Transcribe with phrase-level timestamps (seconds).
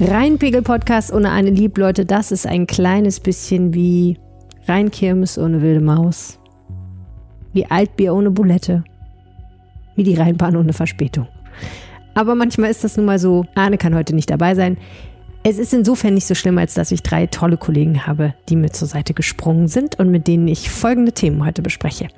[0.00, 4.18] Rheinpegel-Podcast ohne eine Lieb, Leute, das ist ein kleines bisschen wie
[4.66, 6.40] Rheinkirmes ohne wilde Maus.
[7.52, 8.82] Wie Altbier ohne Bulette.
[9.94, 11.28] Wie die Rheinbahn ohne Verspätung.
[12.14, 13.44] Aber manchmal ist das nun mal so.
[13.54, 14.78] Arne kann heute nicht dabei sein.
[15.46, 18.70] Es ist insofern nicht so schlimm, als dass ich drei tolle Kollegen habe, die mir
[18.70, 22.08] zur Seite gesprungen sind und mit denen ich folgende Themen heute bespreche.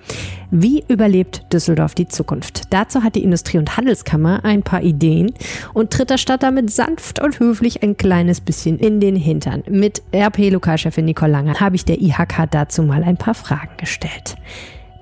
[0.52, 2.72] Wie überlebt Düsseldorf die Zukunft?
[2.72, 5.34] Dazu hat die Industrie- und Handelskammer ein paar Ideen
[5.74, 9.64] und tritt der Stadt damit sanft und höflich ein kleines bisschen in den Hintern.
[9.68, 14.36] Mit RP-Lokalchefin Nicole Langer habe ich der IHK dazu mal ein paar Fragen gestellt.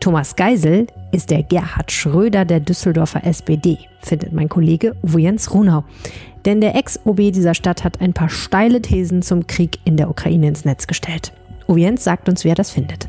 [0.01, 5.85] Thomas Geisel ist der Gerhard Schröder der Düsseldorfer SPD, findet mein Kollege Uwe Jens Runau.
[6.45, 10.49] Denn der Ex-OB dieser Stadt hat ein paar steile Thesen zum Krieg in der Ukraine
[10.49, 11.33] ins Netz gestellt.
[11.67, 13.09] Ovienz sagt uns, wer das findet.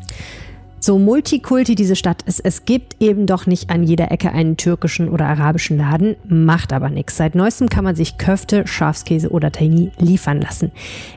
[0.79, 5.09] So multikulti diese Stadt ist, es gibt eben doch nicht an jeder Ecke einen türkischen
[5.09, 7.17] oder arabischen Laden, macht aber nichts.
[7.17, 10.71] Seit neuestem kann man sich Köfte, Schafskäse oder Tahini liefern lassen.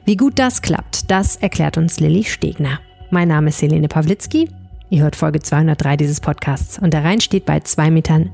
[0.06, 2.80] Wie gut das klappt, das erklärt uns Lilly Stegner.
[3.10, 4.48] Mein Name ist Helene Pawlitzki.
[4.88, 8.30] Ihr hört Folge 203 dieses Podcasts und der Rhein steht bei 2,56 Metern.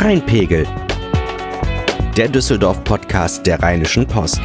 [0.00, 0.64] Rheinpegel.
[2.16, 4.40] Der Düsseldorf-Podcast der Rheinischen Post.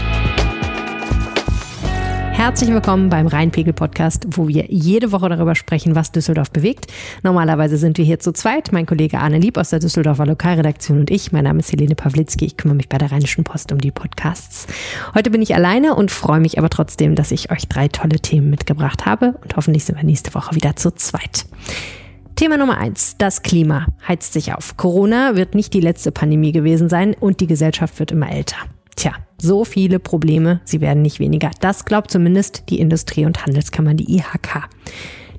[2.32, 6.88] Herzlich willkommen beim Rheinpegel-Podcast, wo wir jede Woche darüber sprechen, was Düsseldorf bewegt.
[7.22, 8.72] Normalerweise sind wir hier zu zweit.
[8.72, 11.32] Mein Kollege Arne Lieb aus der Düsseldorfer Lokalredaktion und ich.
[11.32, 12.46] Mein Name ist Helene Pawlitzki.
[12.46, 14.66] Ich kümmere mich bei der Rheinischen Post um die Podcasts.
[15.14, 18.50] Heute bin ich alleine und freue mich aber trotzdem, dass ich euch drei tolle Themen
[18.50, 19.36] mitgebracht habe.
[19.44, 21.46] Und hoffentlich sind wir nächste Woche wieder zu zweit.
[22.36, 23.16] Thema Nummer eins.
[23.18, 24.76] Das Klima heizt sich auf.
[24.76, 28.58] Corona wird nicht die letzte Pandemie gewesen sein und die Gesellschaft wird immer älter.
[28.96, 31.52] Tja, so viele Probleme, sie werden nicht weniger.
[31.60, 34.68] Das glaubt zumindest die Industrie- und Handelskammer, die IHK.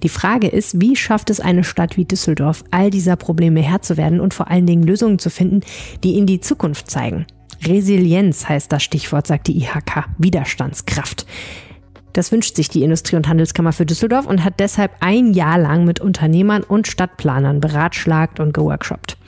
[0.02, 3.96] Die Frage ist, wie schafft es eine Stadt wie Düsseldorf, all dieser Probleme Herr zu
[3.96, 5.60] werden und vor allen Dingen Lösungen zu finden,
[6.02, 7.26] die in die Zukunft zeigen?
[7.64, 11.26] Resilienz heißt das Stichwort, sagt die IHK, Widerstandskraft.
[12.14, 15.84] Das wünscht sich die Industrie- und Handelskammer für Düsseldorf und hat deshalb ein Jahr lang
[15.84, 19.18] mit Unternehmern und Stadtplanern beratschlagt und geworkshoppt.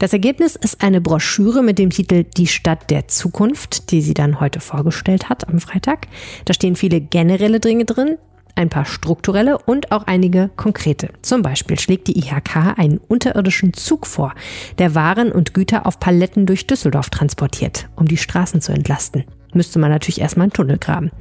[0.00, 4.40] Das Ergebnis ist eine Broschüre mit dem Titel Die Stadt der Zukunft, die sie dann
[4.40, 6.08] heute vorgestellt hat am Freitag.
[6.44, 8.18] Da stehen viele generelle Dinge drin,
[8.56, 11.10] ein paar strukturelle und auch einige konkrete.
[11.22, 14.34] Zum Beispiel schlägt die IHK einen unterirdischen Zug vor,
[14.78, 19.24] der Waren und Güter auf Paletten durch Düsseldorf transportiert, um die Straßen zu entlasten.
[19.54, 21.12] Müsste man natürlich erstmal einen Tunnel graben.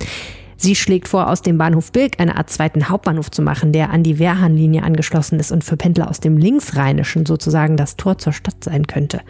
[0.62, 4.04] Sie schlägt vor, aus dem Bahnhof Bilk eine Art zweiten Hauptbahnhof zu machen, der an
[4.04, 8.64] die Wehrhahnlinie angeschlossen ist und für Pendler aus dem Linksrheinischen sozusagen das Tor zur Stadt
[8.64, 9.22] sein könnte.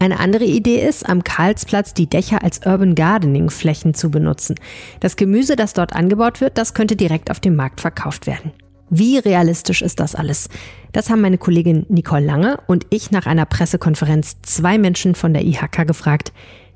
[0.00, 4.56] Eine andere Idee ist, am Karlsplatz die Dächer als Urban Gardening Flächen zu benutzen.
[5.00, 8.52] Das Gemüse, das dort angebaut wird, das könnte direkt auf dem Markt verkauft werden.
[8.90, 10.50] Wie realistisch ist das alles?
[10.92, 15.42] Das haben meine Kollegin Nicole Lange und ich nach einer Pressekonferenz zwei Menschen von der
[15.42, 16.34] IHK gefragt,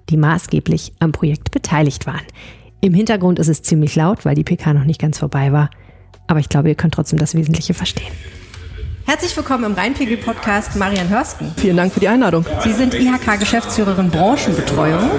[0.09, 2.25] die maßgeblich am Projekt beteiligt waren.
[2.83, 5.69] Im Hintergrund ist es ziemlich laut, weil die PK noch nicht ganz vorbei war.
[6.27, 8.11] Aber ich glaube, ihr könnt trotzdem das Wesentliche verstehen.
[9.05, 11.53] Herzlich willkommen im Rheinpegel-Podcast, Marian Hörsten.
[11.59, 12.47] Vielen Dank für die Einladung.
[12.65, 15.11] Sie sind IHK-Geschäftsführerin Branchenbetreuung.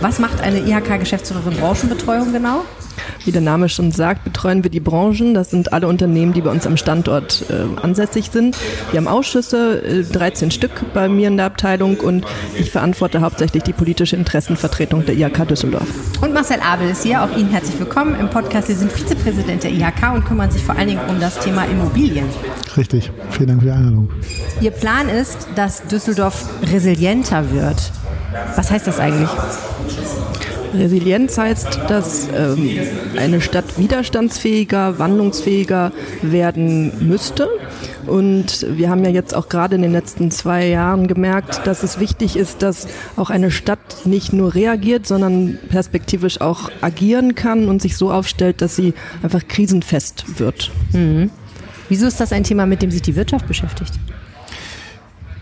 [0.00, 2.64] Was macht eine IHK-Geschäftsführerin Branchenbetreuung genau?
[3.24, 5.34] Wie der Name schon sagt, betreuen wir die Branchen.
[5.34, 8.56] Das sind alle Unternehmen, die bei uns am Standort äh, ansässig sind.
[8.90, 12.26] Wir haben Ausschüsse, äh, 13 Stück bei mir in der Abteilung und
[12.58, 15.88] ich verantworte hauptsächlich die politische Interessenvertretung der IHK Düsseldorf.
[16.20, 17.22] Und Marcel Abel ist hier.
[17.22, 18.68] Auch Ihnen herzlich willkommen im Podcast.
[18.68, 22.26] Sie sind Vizepräsident der IHK und kümmern sich vor allen Dingen um das Thema Immobilien.
[22.76, 23.10] Richtig.
[23.30, 24.10] Vielen Dank für die Einladung.
[24.60, 27.92] Ihr Plan ist, dass Düsseldorf resilienter wird.
[28.56, 29.28] Was heißt das eigentlich?
[30.74, 32.78] Resilienz heißt, dass ähm,
[33.16, 35.92] eine Stadt widerstandsfähiger, wandlungsfähiger
[36.22, 37.48] werden müsste.
[38.06, 42.00] Und wir haben ja jetzt auch gerade in den letzten zwei Jahren gemerkt, dass es
[42.00, 47.82] wichtig ist, dass auch eine Stadt nicht nur reagiert, sondern perspektivisch auch agieren kann und
[47.82, 50.70] sich so aufstellt, dass sie einfach krisenfest wird.
[50.92, 51.30] Mhm.
[51.88, 53.92] Wieso ist das ein Thema, mit dem sich die Wirtschaft beschäftigt?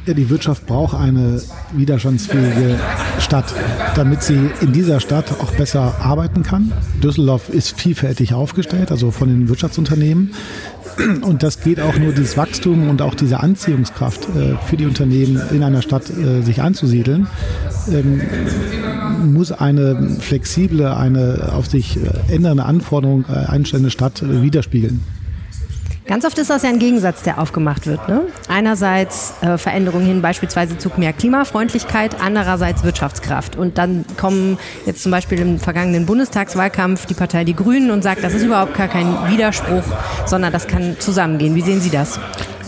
[0.09, 1.43] Ja, die Wirtschaft braucht eine
[1.75, 2.77] widerstandsfähige
[3.19, 3.45] Stadt,
[3.95, 6.73] damit sie in dieser Stadt auch besser arbeiten kann.
[7.03, 10.31] Düsseldorf ist vielfältig aufgestellt, also von den Wirtschaftsunternehmen.
[11.21, 15.43] Und das geht auch nur dieses Wachstum und auch diese Anziehungskraft äh, für die Unternehmen
[15.51, 17.27] in einer Stadt äh, sich anzusiedeln,
[17.93, 18.23] ähm,
[19.35, 25.03] muss eine flexible, eine auf sich äh, ändernde Anforderung äh, einstellende Stadt äh, widerspiegeln.
[26.09, 28.09] Ganz oft ist das ja ein Gegensatz, der aufgemacht wird.
[28.09, 28.23] Ne?
[28.49, 33.57] Einerseits äh, Veränderungen hin, beispielsweise zu mehr Klimafreundlichkeit, andererseits Wirtschaftskraft.
[33.57, 34.57] Und dann kommen
[34.87, 38.73] jetzt zum Beispiel im vergangenen Bundestagswahlkampf die Partei Die Grünen und sagt, das ist überhaupt
[38.73, 39.85] gar kein Widerspruch,
[40.25, 41.55] sondern das kann zusammengehen.
[41.55, 42.19] Wie sehen Sie das?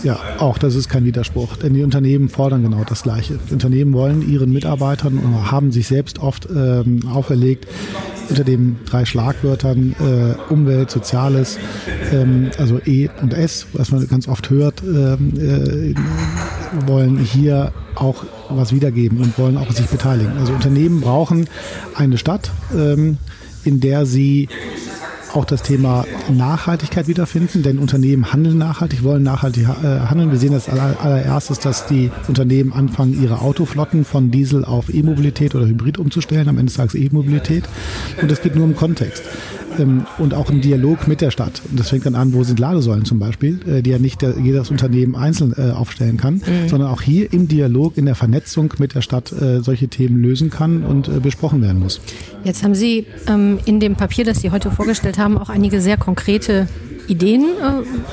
[0.03, 3.39] Ja, auch das ist kein Widerspruch, denn die Unternehmen fordern genau das Gleiche.
[3.49, 7.67] Die Unternehmen wollen ihren Mitarbeitern oder haben sich selbst oft ähm, auferlegt,
[8.31, 11.59] unter den drei Schlagwörtern äh, Umwelt, Soziales,
[12.11, 18.23] ähm, also E und S, was man ganz oft hört, ähm, äh, wollen hier auch
[18.49, 20.37] was wiedergeben und wollen auch sich beteiligen.
[20.39, 21.47] Also Unternehmen brauchen
[21.95, 23.17] eine Stadt, ähm,
[23.63, 24.47] in der sie
[25.33, 30.31] auch das Thema Nachhaltigkeit wiederfinden, denn Unternehmen handeln nachhaltig, wollen nachhaltig äh, handeln.
[30.31, 35.65] Wir sehen das allererstes, dass die Unternehmen anfangen, ihre Autoflotten von Diesel auf E-Mobilität oder
[35.65, 37.65] Hybrid umzustellen, am Ende des Tages E-Mobilität.
[38.21, 39.23] Und das geht nur im Kontext
[39.79, 41.61] ähm, und auch im Dialog mit der Stadt.
[41.69, 44.35] Und das fängt dann an, wo sind Ladesäulen zum Beispiel, äh, die ja nicht der,
[44.39, 46.69] jedes Unternehmen einzeln äh, aufstellen kann, mhm.
[46.69, 50.49] sondern auch hier im Dialog, in der Vernetzung mit der Stadt äh, solche Themen lösen
[50.49, 52.01] kann und äh, besprochen werden muss.
[52.43, 55.97] Jetzt haben Sie ähm, in dem Papier, das Sie heute vorgestellt haben, auch einige sehr
[55.97, 56.67] konkrete
[57.07, 57.45] Ideen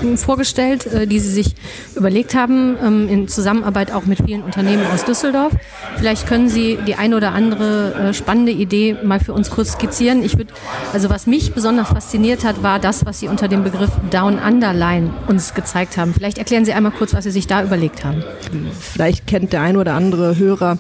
[0.02, 1.54] äh, vorgestellt, äh, die Sie sich
[1.94, 5.52] überlegt haben, ähm, in Zusammenarbeit auch mit vielen Unternehmen aus Düsseldorf.
[5.96, 10.22] Vielleicht können Sie die eine oder andere äh, spannende Idee mal für uns kurz skizzieren.
[10.24, 10.52] Ich würde,
[10.92, 15.10] also was mich besonders fasziniert hat, war das, was Sie unter dem Begriff Down Underline
[15.26, 16.14] uns gezeigt haben.
[16.14, 18.22] Vielleicht erklären Sie einmal kurz, was Sie sich da überlegt haben.
[18.80, 20.78] Vielleicht kennt der ein oder andere Hörer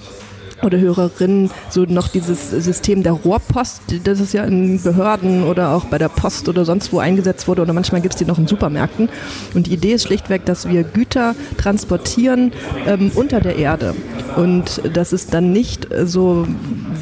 [0.62, 5.84] oder Hörerinnen so noch dieses System der Rohrpost, das ist ja in Behörden oder auch
[5.86, 8.46] bei der Post oder sonst wo eingesetzt wurde oder manchmal gibt es die noch in
[8.46, 9.08] Supermärkten.
[9.54, 12.52] Und die Idee ist schlichtweg, dass wir Güter transportieren
[12.86, 13.94] ähm, unter der Erde.
[14.36, 16.46] Und das ist dann nicht so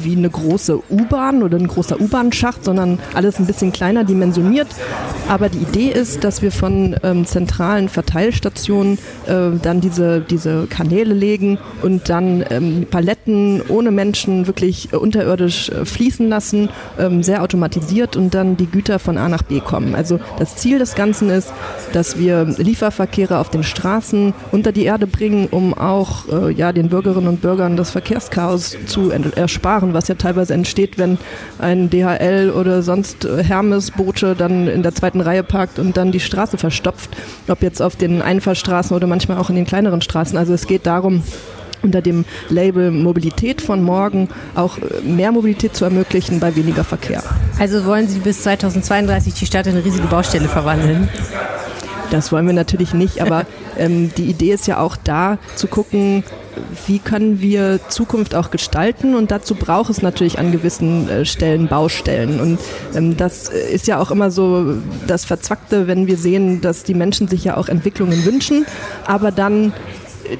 [0.03, 4.67] wie eine große U-Bahn oder ein großer U-Bahn-Schacht, sondern alles ein bisschen kleiner dimensioniert.
[5.27, 11.13] Aber die Idee ist, dass wir von ähm, zentralen Verteilstationen äh, dann diese, diese Kanäle
[11.13, 17.43] legen und dann ähm, Paletten ohne Menschen wirklich äh, unterirdisch äh, fließen lassen, ähm, sehr
[17.43, 19.95] automatisiert und dann die Güter von A nach B kommen.
[19.95, 21.51] Also das Ziel des Ganzen ist,
[21.93, 26.89] dass wir Lieferverkehre auf den Straßen unter die Erde bringen, um auch äh, ja, den
[26.89, 31.17] Bürgerinnen und Bürgern das Verkehrschaos zu ersparen, was ja teilweise entsteht, wenn
[31.59, 36.57] ein DHL oder sonst Hermes-Bote dann in der zweiten Reihe parkt und dann die Straße
[36.57, 37.09] verstopft,
[37.47, 40.37] ob jetzt auf den Einfahrstraßen oder manchmal auch in den kleineren Straßen.
[40.37, 41.23] Also es geht darum,
[41.87, 47.23] unter dem Label Mobilität von morgen auch äh, mehr Mobilität zu ermöglichen bei weniger Verkehr.
[47.59, 51.09] Also wollen Sie bis 2032 die Stadt in eine riesige Baustelle verwandeln?
[52.11, 53.45] Das wollen wir natürlich nicht, aber
[53.77, 56.23] ähm, die Idee ist ja auch da zu gucken,
[56.87, 61.67] wie können wir Zukunft auch gestalten und dazu braucht es natürlich an gewissen äh, Stellen
[61.67, 62.59] Baustellen und
[62.95, 64.75] ähm, das ist ja auch immer so
[65.05, 68.65] das Verzwackte, wenn wir sehen, dass die Menschen sich ja auch Entwicklungen wünschen,
[69.05, 69.73] aber dann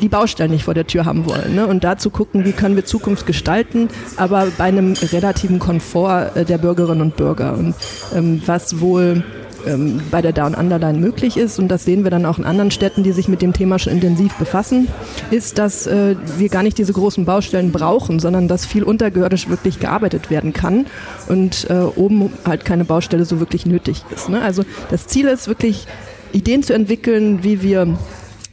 [0.02, 1.56] die Baustellen nicht vor der Tür haben wollen.
[1.56, 1.68] Ne?
[1.68, 6.58] Und dazu gucken, wie können wir Zukunft gestalten, aber bei einem relativen Komfort äh, der
[6.58, 7.54] Bürgerinnen und Bürger.
[7.54, 7.76] Und
[8.16, 9.24] ähm, was wohl
[9.66, 12.72] ähm, bei der Down Underline möglich ist, und das sehen wir dann auch in anderen
[12.72, 14.88] Städten, die sich mit dem Thema schon intensiv befassen,
[15.32, 19.80] ist, dass äh, wir gar nicht diese großen Baustellen brauchen, sondern dass viel untergeirdisch wirklich
[19.80, 20.86] gearbeitet werden kann
[21.28, 24.30] und äh, oben halt keine Baustelle so wirklich nötig ist.
[24.30, 24.42] Ne?
[24.42, 25.88] Also das Ziel ist wirklich,
[26.34, 27.98] Ideen zu entwickeln, wie wir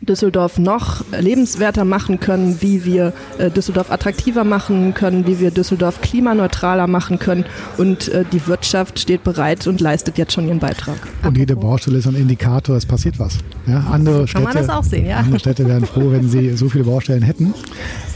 [0.05, 6.01] Düsseldorf noch lebenswerter machen können, wie wir äh, Düsseldorf attraktiver machen können, wie wir Düsseldorf
[6.01, 7.45] klimaneutraler machen können.
[7.79, 10.97] Und äh, die Wirtschaft steht bereit und leistet jetzt schon ihren Beitrag.
[11.23, 13.39] Und jede Baustelle ist ein Indikator, es passiert was.
[13.67, 15.17] Ja, andere, so Städte, sehen, ja.
[15.19, 17.55] andere Städte wären froh, wenn sie so viele Baustellen hätten.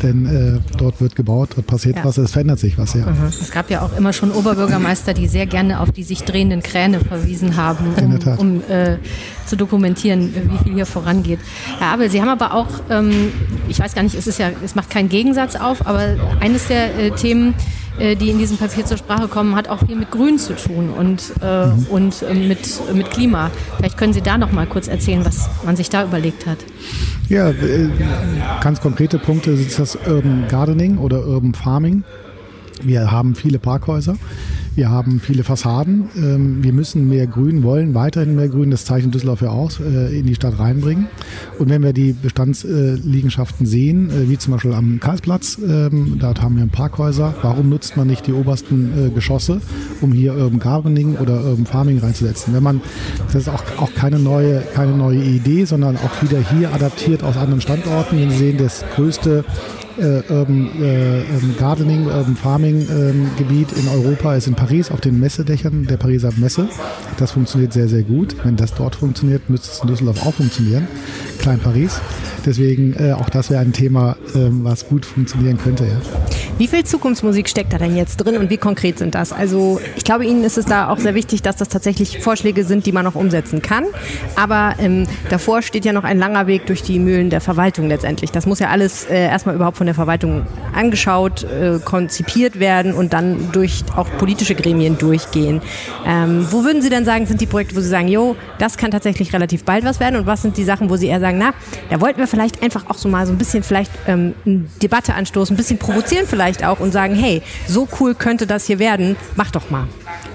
[0.02, 2.04] Denn äh, dort wird gebaut, dort passiert ja.
[2.04, 2.94] was, es verändert sich was.
[2.94, 3.06] Ja.
[3.06, 3.28] Mhm.
[3.28, 7.00] Es gab ja auch immer schon Oberbürgermeister, die sehr gerne auf die sich drehenden Kräne
[7.00, 8.98] verwiesen haben, um, um äh,
[9.46, 11.40] zu dokumentieren, wie viel hier vorangeht.
[11.78, 13.32] Herr Abel, Sie haben aber auch, ähm,
[13.68, 16.98] ich weiß gar nicht, es ist ja, es macht keinen Gegensatz auf, aber eines der
[16.98, 17.54] äh, Themen,
[17.98, 20.90] äh, die in diesem Papier zur Sprache kommen, hat auch viel mit Grün zu tun
[20.90, 21.86] und, äh, mhm.
[21.88, 23.50] und äh, mit, mit Klima.
[23.76, 26.58] Vielleicht können Sie da noch mal kurz erzählen, was man sich da überlegt hat.
[27.28, 27.90] Ja, äh,
[28.60, 32.02] ganz konkrete Punkte sind das Urban Gardening oder Urban Farming.
[32.82, 34.16] Wir haben viele Parkhäuser
[34.78, 36.08] wir haben viele Fassaden.
[36.16, 40.16] Ähm, wir müssen mehr Grün, wollen weiterhin mehr Grün, das zeichnet Düsseldorf ja aus, äh,
[40.16, 41.08] in die Stadt reinbringen.
[41.58, 46.56] Und wenn wir die Bestandsliegenschaften sehen, äh, wie zum Beispiel am Karlsplatz, ähm, dort haben
[46.56, 49.60] wir Parkhäuser, warum nutzt man nicht die obersten äh, Geschosse,
[50.00, 52.54] um hier Urban Gardening oder Urban Farming reinzusetzen?
[52.54, 52.80] Wenn man,
[53.26, 57.36] das ist auch, auch keine, neue, keine neue Idee, sondern auch wieder hier adaptiert aus
[57.36, 58.16] anderen Standorten.
[58.16, 59.44] Wir sehen das größte
[59.98, 61.22] äh, Urban äh,
[61.58, 66.32] Gardening, Urban Farming ähm, Gebiet in Europa ist in Paris auf den Messedächern der Pariser
[66.36, 66.68] Messe.
[67.18, 68.36] Das funktioniert sehr, sehr gut.
[68.44, 70.86] Wenn das dort funktioniert, müsste es in Düsseldorf auch funktionieren.
[71.38, 72.00] Klein Paris.
[72.46, 75.84] Deswegen äh, auch das wäre ein Thema, ähm, was gut funktionieren könnte.
[75.84, 76.47] Ja.
[76.58, 79.32] Wie viel Zukunftsmusik steckt da denn jetzt drin und wie konkret sind das?
[79.32, 82.84] Also ich glaube, Ihnen ist es da auch sehr wichtig, dass das tatsächlich Vorschläge sind,
[82.84, 83.84] die man noch umsetzen kann.
[84.34, 88.32] Aber ähm, davor steht ja noch ein langer Weg durch die Mühlen der Verwaltung letztendlich.
[88.32, 93.12] Das muss ja alles äh, erstmal überhaupt von der Verwaltung angeschaut, äh, konzipiert werden und
[93.12, 95.62] dann durch auch politische Gremien durchgehen.
[96.04, 98.90] Ähm, wo würden Sie denn sagen, sind die Projekte, wo Sie sagen, jo, das kann
[98.90, 101.52] tatsächlich relativ bald was werden und was sind die Sachen, wo Sie eher sagen, na,
[101.88, 105.14] da wollten wir vielleicht einfach auch so mal so ein bisschen vielleicht ähm, eine Debatte
[105.14, 109.16] anstoßen, ein bisschen provozieren vielleicht auch und sagen, hey, so cool könnte das hier werden,
[109.36, 109.86] mach doch mal.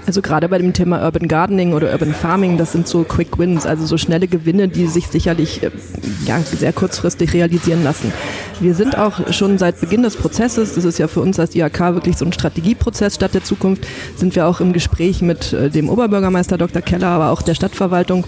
[0.06, 3.64] Also gerade bei dem Thema Urban Gardening oder Urban Farming, das sind so Quick Wins,
[3.64, 5.70] also so schnelle Gewinne, die sich sicherlich äh,
[6.26, 8.12] ja, sehr kurzfristig realisieren lassen.
[8.60, 11.80] Wir sind auch schon seit Beginn des Prozesses, das ist ja für uns als IHK
[11.94, 15.88] wirklich so ein Strategieprozess Stadt der Zukunft, sind wir auch im Gespräch mit äh, dem
[15.88, 16.82] Oberbürgermeister Dr.
[16.82, 18.26] Keller, aber auch der Stadtverwaltung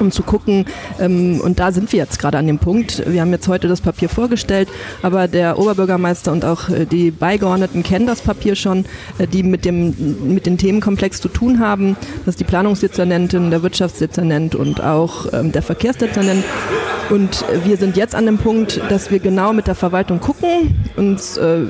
[0.00, 0.66] um zu gucken,
[1.00, 3.02] ähm, und da sind wir jetzt gerade an dem Punkt.
[3.06, 4.68] Wir haben jetzt heute das Papier vorgestellt,
[5.02, 8.84] aber der Oberbürgermeister und auch äh, die Beigeordneten kennen das Papier schon,
[9.18, 9.94] äh, die mit dem
[10.34, 11.96] mit dem Themenkomplex zu tun haben.
[12.24, 16.44] Das ist die Planungsdezernentin, der Wirtschaftsdezernent und auch ähm, der Verkehrsdezernent.
[17.10, 21.36] Und wir sind jetzt an dem Punkt, dass wir genau mit der Verwaltung gucken, uns
[21.36, 21.60] äh,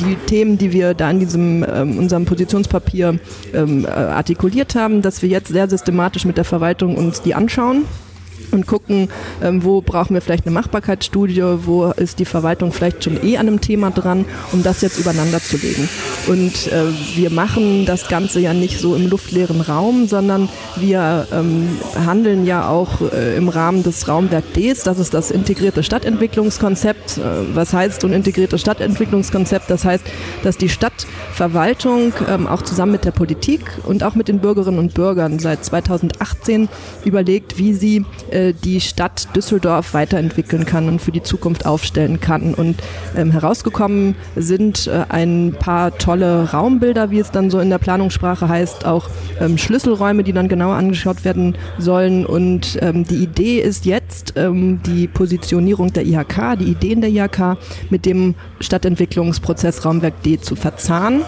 [0.00, 3.18] die Themen, die wir da in diesem ähm, unserem Positionspapier
[3.52, 7.84] ähm, äh, artikuliert haben, dass wir jetzt sehr systematisch mit der Verwaltung uns die anschauen
[8.52, 9.08] und gucken,
[9.42, 13.46] ähm, wo brauchen wir vielleicht eine Machbarkeitsstudie, wo ist die Verwaltung vielleicht schon eh an
[13.46, 15.88] einem Thema dran, um das jetzt übereinander zu legen.
[16.26, 16.84] Und äh,
[17.16, 22.68] wir machen das Ganze ja nicht so im luftleeren Raum, sondern wir ähm, handeln ja
[22.68, 27.18] auch äh, im Rahmen des Raumwerk Ds, das ist das integrierte Stadtentwicklungskonzept.
[27.18, 27.20] Äh,
[27.54, 29.70] was heißt ein integriertes Stadtentwicklungskonzept?
[29.70, 30.04] Das heißt,
[30.42, 34.94] dass die Stadtverwaltung ähm, auch zusammen mit der Politik und auch mit den Bürgerinnen und
[34.94, 36.68] Bürgern seit 2018
[37.04, 38.04] überlegt, wie sie
[38.38, 42.54] äh, die Stadt Düsseldorf weiterentwickeln kann und für die Zukunft aufstellen kann.
[42.54, 42.76] Und
[43.16, 48.48] ähm, herausgekommen sind äh, ein paar tolle Raumbilder, wie es dann so in der Planungssprache
[48.48, 49.08] heißt, auch
[49.40, 52.24] ähm, Schlüsselräume, die dann genauer angeschaut werden sollen.
[52.26, 57.56] Und ähm, die Idee ist jetzt, ähm, die Positionierung der IHK, die Ideen der IHK
[57.90, 61.22] mit dem Stadtentwicklungsprozess Raumwerk D zu verzahnen.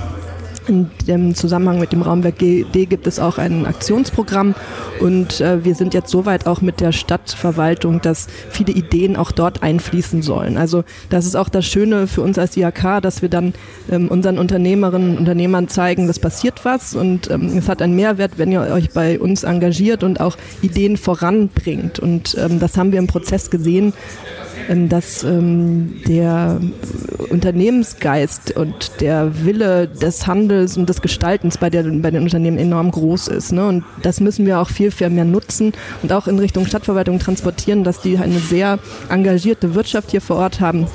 [0.67, 4.55] In dem Zusammenhang mit dem Raumwerk D gibt es auch ein Aktionsprogramm
[5.01, 9.63] und äh, wir sind jetzt soweit auch mit der Stadtverwaltung, dass viele Ideen auch dort
[9.63, 10.59] einfließen sollen.
[10.59, 13.55] Also das ist auch das Schöne für uns als IHK, dass wir dann
[13.91, 18.33] ähm, unseren Unternehmerinnen und Unternehmern zeigen, das passiert was und ähm, es hat einen Mehrwert,
[18.37, 21.99] wenn ihr euch bei uns engagiert und auch Ideen voranbringt.
[21.99, 23.93] Und ähm, das haben wir im Prozess gesehen,
[24.89, 26.61] dass ähm, der
[27.31, 32.91] Unternehmensgeist und der Wille des Handels und des Gestaltens bei, der, bei den Unternehmen enorm
[32.91, 33.53] groß ist.
[33.53, 33.67] Ne?
[33.67, 37.85] Und das müssen wir auch viel, viel mehr nutzen und auch in Richtung Stadtverwaltung transportieren,
[37.85, 40.87] dass die eine sehr engagierte Wirtschaft hier vor Ort haben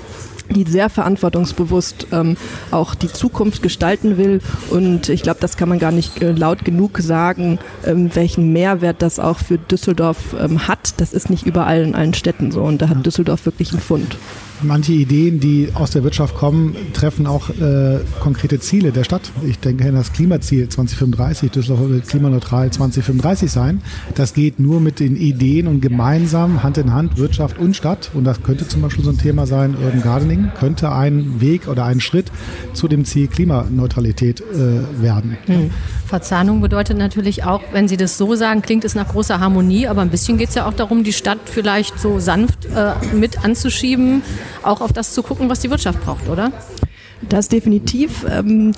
[0.49, 2.37] die sehr verantwortungsbewusst ähm,
[2.71, 4.41] auch die Zukunft gestalten will.
[4.69, 9.01] Und ich glaube, das kann man gar nicht äh, laut genug sagen, ähm, welchen Mehrwert
[9.01, 10.95] das auch für Düsseldorf ähm, hat.
[10.97, 12.63] Das ist nicht überall in allen Städten so.
[12.63, 14.17] Und da hat Düsseldorf wirklich einen Fund
[14.65, 19.31] manche Ideen, die aus der Wirtschaft kommen, treffen auch äh, konkrete Ziele der Stadt.
[19.47, 23.81] Ich denke an das Klimaziel 2035, Düsseldorf wird klimaneutral 2035 sein.
[24.15, 28.11] Das geht nur mit den Ideen und gemeinsam Hand in Hand Wirtschaft und Stadt.
[28.13, 31.85] Und das könnte zum Beispiel so ein Thema sein, Urban Gardening könnte ein Weg oder
[31.85, 32.31] ein Schritt
[32.73, 35.37] zu dem Ziel Klimaneutralität äh, werden.
[35.47, 35.71] Mhm.
[36.05, 40.01] Verzahnung bedeutet natürlich auch, wenn Sie das so sagen, klingt es nach großer Harmonie, aber
[40.01, 44.21] ein bisschen geht es ja auch darum, die Stadt vielleicht so sanft äh, mit anzuschieben,
[44.63, 46.51] auch auf das zu gucken, was die Wirtschaft braucht, oder?
[47.21, 48.25] Das definitiv.
[48.29, 48.73] Ähm,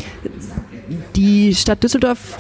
[1.16, 2.38] die Stadt Düsseldorf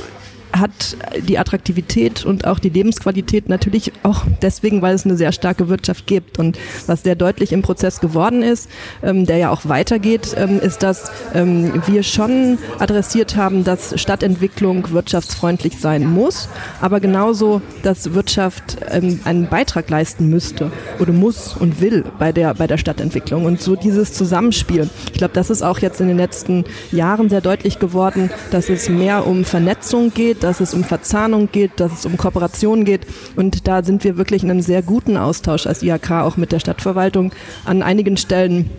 [0.54, 5.70] hat die Attraktivität und auch die Lebensqualität natürlich auch deswegen, weil es eine sehr starke
[5.70, 6.40] Wirtschaft gibt.
[6.40, 8.70] Und was sehr deutlich im Prozess geworden ist,
[9.04, 14.92] ähm, der ja auch weitergeht, ähm, ist, dass ähm, wir schon adressiert haben, dass Stadtentwicklung
[14.92, 16.50] wirtschaftsfreundlich sein muss,
[16.82, 22.54] aber genauso, dass Wirtschaft ähm, einen Beitrag leisten müsste oder muss und will bei der,
[22.54, 23.46] bei der Stadtentwicklung.
[23.46, 24.90] Und so dieses Zusammenspiel.
[25.12, 28.90] Ich glaube, das ist auch jetzt in den letzten Jahren sehr deutlich geworden, dass es
[28.90, 33.08] mehr um Vernetzung geht, dass es um Verzahnung geht, dass es um Kooperation geht.
[33.36, 36.60] Und da sind wir wirklich in einem sehr guten Austausch als IHK auch mit der
[36.60, 37.32] Stadtverwaltung.
[37.66, 38.70] An einigen Stellen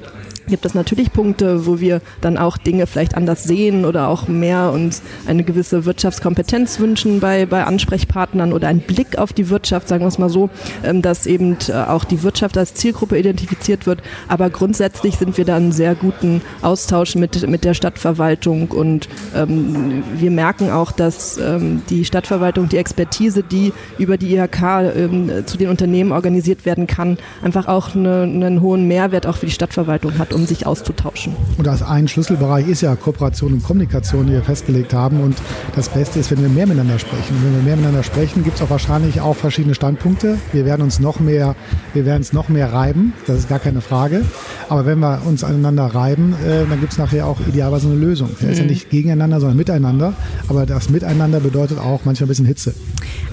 [0.49, 4.73] gibt es natürlich Punkte, wo wir dann auch Dinge vielleicht anders sehen oder auch mehr
[4.73, 10.05] uns eine gewisse Wirtschaftskompetenz wünschen bei, bei Ansprechpartnern oder einen Blick auf die Wirtschaft, sagen
[10.05, 10.51] wir es mal so,
[10.83, 14.03] ähm, dass eben äh, auch die Wirtschaft als Zielgruppe identifiziert wird.
[14.27, 20.03] Aber grundsätzlich sind wir da in sehr guten Austausch mit, mit der Stadtverwaltung und ähm,
[20.17, 24.63] wir merken auch, dass ähm, die Stadtverwaltung die Expertise, die über die IHK
[24.97, 29.47] ähm, zu den Unternehmen organisiert werden kann, einfach auch eine, einen hohen Mehrwert auch für
[29.47, 31.35] die Stadtverwaltung hat um sich auszutauschen.
[31.59, 35.21] Und als ein Schlüsselbereich ist ja Kooperation und Kommunikation, die wir festgelegt haben.
[35.21, 35.37] Und
[35.77, 37.37] das Beste ist, wenn wir mehr miteinander sprechen.
[37.37, 40.39] Und wenn wir mehr miteinander sprechen, gibt es auch wahrscheinlich auch verschiedene Standpunkte.
[40.53, 41.57] Wir werden uns noch mehr,
[41.93, 44.25] wir werden es noch mehr reiben, das ist gar keine Frage.
[44.69, 48.31] Aber wenn wir uns aneinander reiben, äh, dann gibt es nachher auch idealerweise eine Lösung.
[48.41, 48.71] Er ist ja mhm.
[48.71, 50.15] nicht gegeneinander, sondern miteinander.
[50.49, 52.75] Aber das Miteinander bedeutet auch manchmal ein bisschen Hitze.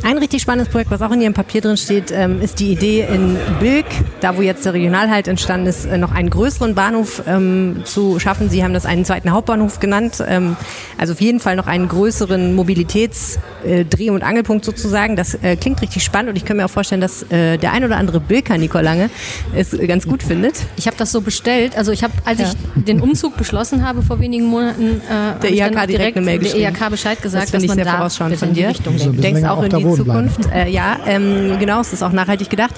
[0.04, 3.08] Ein richtig spannendes Projekt, was auch in Ihrem Papier drin steht, ähm, ist die Idee
[3.12, 3.86] in Bilk,
[4.22, 6.95] da wo jetzt der Regionalhalt entstanden ist, äh, noch einen größeren Bahnhof
[7.28, 8.50] ähm, zu schaffen.
[8.50, 10.24] Sie haben das einen zweiten Hauptbahnhof genannt.
[10.26, 10.56] Ähm,
[10.98, 15.16] also auf jeden Fall noch einen größeren Mobilitätsdreh- äh, und Angelpunkt sozusagen.
[15.16, 17.84] Das äh, klingt richtig spannend und ich kann mir auch vorstellen, dass äh, der ein
[17.84, 19.10] oder andere Bilker, Nicole Lange,
[19.56, 20.56] es ganz gut findet.
[20.78, 21.78] Ich habe das so bestellt.
[21.78, 22.48] Also ich habe, als ja.
[22.48, 26.40] ich den Umzug beschlossen habe vor wenigen Monaten, äh, der IHK direkt, direkt eine Mail
[26.40, 28.70] der IHK Bescheid gesagt, das dass man da von dir.
[28.70, 29.18] Richtung denkt.
[29.18, 30.40] Du denkst auch in die Zukunft.
[30.54, 32.76] Äh, ja, ähm, genau, es ist auch nachhaltig gedacht.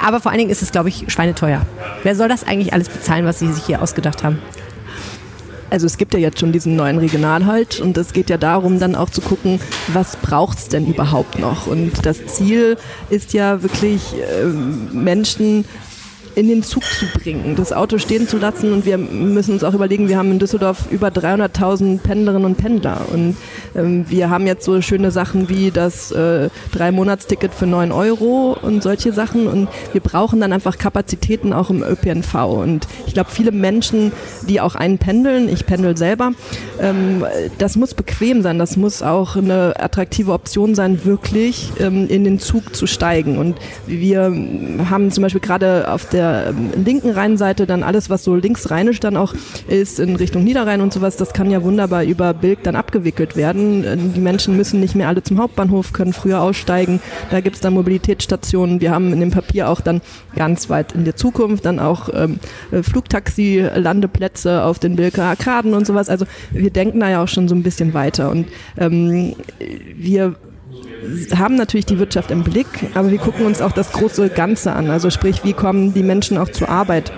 [0.00, 1.66] Aber vor allen Dingen ist es, glaube ich, schweineteuer.
[2.04, 4.38] Wer soll das eigentlich alles bezahlen, was Sie sich hier ausgedacht haben?
[5.70, 8.94] Also es gibt ja jetzt schon diesen neuen Regionalhalt und es geht ja darum, dann
[8.94, 11.66] auch zu gucken, was braucht es denn überhaupt noch?
[11.66, 12.78] Und das Ziel
[13.10, 15.66] ist ja wirklich, äh, Menschen
[16.38, 18.72] in den Zug zu bringen, das Auto stehen zu lassen.
[18.72, 23.00] Und wir müssen uns auch überlegen, wir haben in Düsseldorf über 300.000 Pendlerinnen und Pendler.
[23.12, 23.36] Und
[23.74, 28.84] ähm, wir haben jetzt so schöne Sachen wie das äh, Drei-Monats-Ticket für 9 Euro und
[28.84, 29.48] solche Sachen.
[29.48, 32.34] Und wir brauchen dann einfach Kapazitäten auch im ÖPNV.
[32.34, 34.12] Und ich glaube, viele Menschen,
[34.48, 36.34] die auch einen pendeln, ich pendel selber,
[36.80, 37.24] ähm,
[37.58, 38.60] das muss bequem sein.
[38.60, 43.38] Das muss auch eine attraktive Option sein, wirklich ähm, in den Zug zu steigen.
[43.38, 43.56] Und
[43.88, 44.32] wir
[44.88, 49.00] haben zum Beispiel gerade auf der der ähm, linken Rheinseite dann alles, was so linksrheinisch
[49.00, 49.34] dann auch
[49.68, 53.84] ist, in Richtung Niederrhein und sowas, das kann ja wunderbar über Bilk dann abgewickelt werden.
[53.84, 57.00] Äh, die Menschen müssen nicht mehr alle zum Hauptbahnhof, können früher aussteigen.
[57.30, 58.80] Da gibt es dann Mobilitätsstationen.
[58.80, 60.00] Wir haben in dem Papier auch dann
[60.36, 62.38] ganz weit in der Zukunft dann auch ähm,
[62.70, 66.08] äh, Flugtaxi-Landeplätze auf den Bilker Arkaden und sowas.
[66.08, 68.30] Also wir denken da ja auch schon so ein bisschen weiter.
[68.30, 69.34] Und ähm,
[69.96, 70.34] wir
[71.36, 74.90] haben natürlich die Wirtschaft im Blick, aber wir gucken uns auch das große Ganze an.
[74.90, 77.12] Also sprich, wie kommen die Menschen auch zur Arbeit?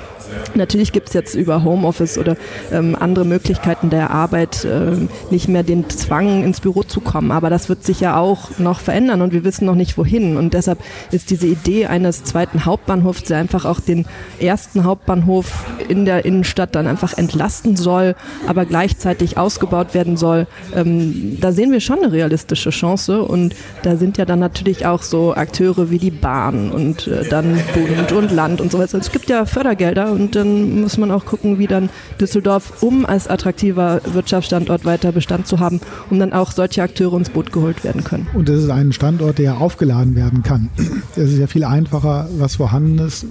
[0.55, 2.37] Natürlich gibt es jetzt über Homeoffice oder
[2.73, 7.31] ähm, andere Möglichkeiten der Arbeit ähm, nicht mehr den Zwang, ins Büro zu kommen.
[7.31, 10.37] Aber das wird sich ja auch noch verändern und wir wissen noch nicht wohin.
[10.37, 10.79] Und deshalb
[11.11, 14.07] ist diese Idee eines zweiten Hauptbahnhofs, der einfach auch den
[14.39, 18.15] ersten Hauptbahnhof in der Innenstadt dann einfach entlasten soll,
[18.47, 23.23] aber gleichzeitig ausgebaut werden soll, ähm, da sehen wir schon eine realistische Chance.
[23.23, 27.61] Und da sind ja dann natürlich auch so Akteure wie die Bahn und äh, dann
[27.75, 28.99] Bund und Land und so weiter.
[28.99, 31.89] Es gibt ja Fördergelder und dann muss man auch gucken, wie dann
[32.21, 35.81] Düsseldorf, um als attraktiver Wirtschaftsstandort weiter Bestand zu haben,
[36.11, 38.27] um dann auch solche Akteure ins Boot geholt werden können.
[38.35, 40.69] Und das ist ein Standort, der aufgeladen werden kann.
[41.17, 43.27] Es ist ja viel einfacher, was Vorhandenes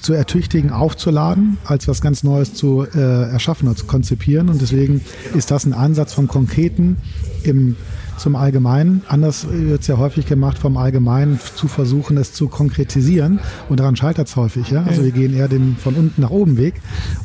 [0.00, 2.98] zu ertüchtigen, aufzuladen, als was ganz Neues zu äh,
[3.30, 4.48] erschaffen oder zu konzipieren.
[4.48, 5.02] Und deswegen
[5.34, 6.96] ist das ein Ansatz vom Konkreten
[7.42, 7.76] im
[8.22, 9.02] zum Allgemeinen.
[9.08, 13.40] Anders wird es ja häufig gemacht, vom Allgemeinen zu versuchen, es zu konkretisieren.
[13.68, 14.70] Und daran scheitert es häufig.
[14.70, 14.84] Ja?
[14.84, 16.74] Also wir gehen eher den von unten nach oben Weg.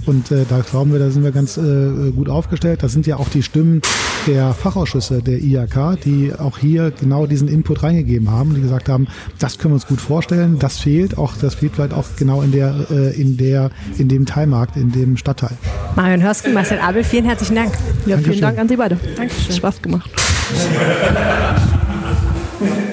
[0.05, 2.81] Und äh, da glauben wir, da sind wir ganz äh, gut aufgestellt.
[2.83, 3.81] Das sind ja auch die Stimmen
[4.25, 9.07] der Fachausschüsse der IAK, die auch hier genau diesen Input reingegeben haben, die gesagt haben,
[9.39, 12.51] das können wir uns gut vorstellen, das fehlt, auch das fehlt vielleicht auch genau in
[12.51, 15.57] der, äh, in der, in dem Teilmarkt, in dem Stadtteil.
[15.95, 17.73] Marion Hörsken, Marcel Abel, vielen herzlichen Dank.
[18.05, 18.23] Ja, Dankeschön.
[18.23, 18.97] vielen Dank an Sie beide.
[19.15, 19.55] Dankeschön.
[19.55, 20.09] Spaß gemacht.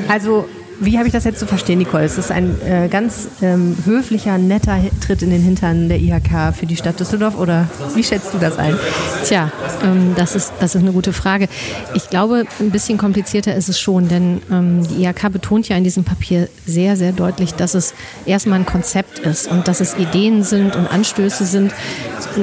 [0.08, 0.48] Also
[0.84, 2.04] wie habe ich das jetzt zu verstehen, Nicole?
[2.04, 6.66] Es ist ein äh, ganz ähm, höflicher, netter Tritt in den Hintern der IHK für
[6.66, 8.76] die Stadt Düsseldorf oder wie schätzt du das ein?
[9.24, 9.50] Tja,
[9.82, 11.48] ähm, das, ist, das ist eine gute Frage.
[11.94, 15.84] Ich glaube, ein bisschen komplizierter ist es schon, denn ähm, die IHK betont ja in
[15.84, 17.94] diesem Papier sehr, sehr deutlich, dass es
[18.26, 21.72] erstmal ein Konzept ist und dass es Ideen sind und Anstöße sind.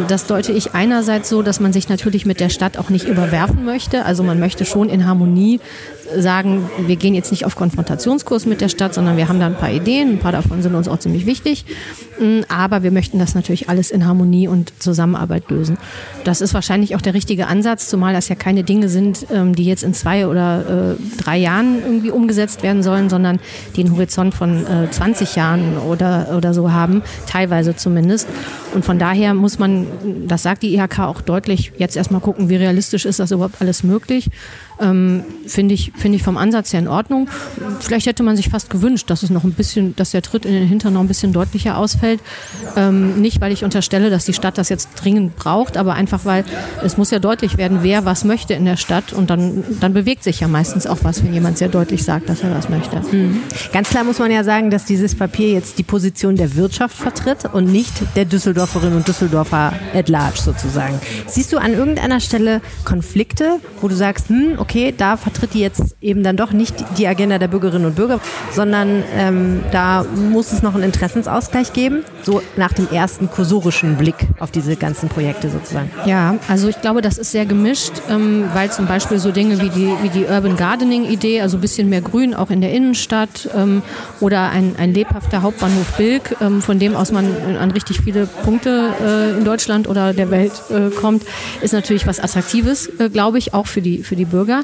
[0.07, 3.65] Das deute ich einerseits so, dass man sich natürlich mit der Stadt auch nicht überwerfen
[3.65, 4.05] möchte.
[4.05, 5.59] Also man möchte schon in Harmonie
[6.17, 9.55] sagen, wir gehen jetzt nicht auf Konfrontationskurs mit der Stadt, sondern wir haben da ein
[9.55, 11.65] paar Ideen, ein paar davon sind uns auch ziemlich wichtig,
[12.19, 15.77] mm, aber wir möchten das natürlich alles in Harmonie und Zusammenarbeit lösen.
[16.23, 19.65] Das ist wahrscheinlich auch der richtige Ansatz, zumal das ja keine Dinge sind, ähm, die
[19.65, 23.39] jetzt in zwei oder äh, drei Jahren irgendwie umgesetzt werden sollen, sondern
[23.75, 28.27] die einen Horizont von 20 äh, Jahren oder, oder so haben, teilweise zumindest.
[28.73, 29.87] Und von daher muss man,
[30.27, 33.83] das sagt die IHK auch deutlich, jetzt erstmal gucken, wie realistisch ist das überhaupt alles
[33.83, 34.29] möglich.
[34.81, 37.29] Ähm, finde ich, finde ich vom Ansatz her in Ordnung.
[37.79, 40.53] Vielleicht hätte man sich fast gewünscht, dass es noch ein bisschen, dass der Tritt in
[40.53, 42.19] den Hintern noch ein bisschen deutlicher ausfällt.
[42.75, 46.43] Ähm, nicht, weil ich unterstelle, dass die Stadt das jetzt dringend braucht, aber einfach, weil
[46.83, 50.23] es muss ja deutlich werden, wer was möchte in der Stadt und dann, dann bewegt
[50.23, 53.01] sich ja meistens auch was, wenn jemand sehr deutlich sagt, dass er was möchte.
[53.11, 53.39] Mhm.
[53.71, 57.45] Ganz klar muss man ja sagen, dass dieses Papier jetzt die Position der Wirtschaft vertritt
[57.53, 60.99] und nicht der Düsseldorferinnen und Düsseldorfer at large sozusagen.
[61.27, 65.95] Siehst du an irgendeiner Stelle Konflikte, wo du sagst, hm, okay, da vertritt die jetzt
[66.01, 68.19] eben dann doch nicht die Agenda der Bürgerinnen und Bürger,
[68.51, 74.15] sondern ähm, da muss es noch einen Interessensausgleich geben, so nach dem ersten kursorischen Blick
[74.39, 75.91] auf diese ganzen Projekte sozusagen.
[76.05, 79.69] Ja, also ich glaube, das ist sehr gemischt, ähm, weil zum Beispiel so Dinge wie
[79.69, 83.81] die, wie die Urban Gardening-Idee, also ein bisschen mehr Grün auch in der Innenstadt ähm,
[84.19, 87.25] oder ein, ein lebhafter Hauptbahnhof Bilk, ähm, von dem aus man
[87.59, 91.23] an richtig viele Punkte äh, in Deutschland oder der Welt äh, kommt,
[91.61, 94.60] ist natürlich was Attraktives, äh, glaube ich, auch für die, für die Bürger.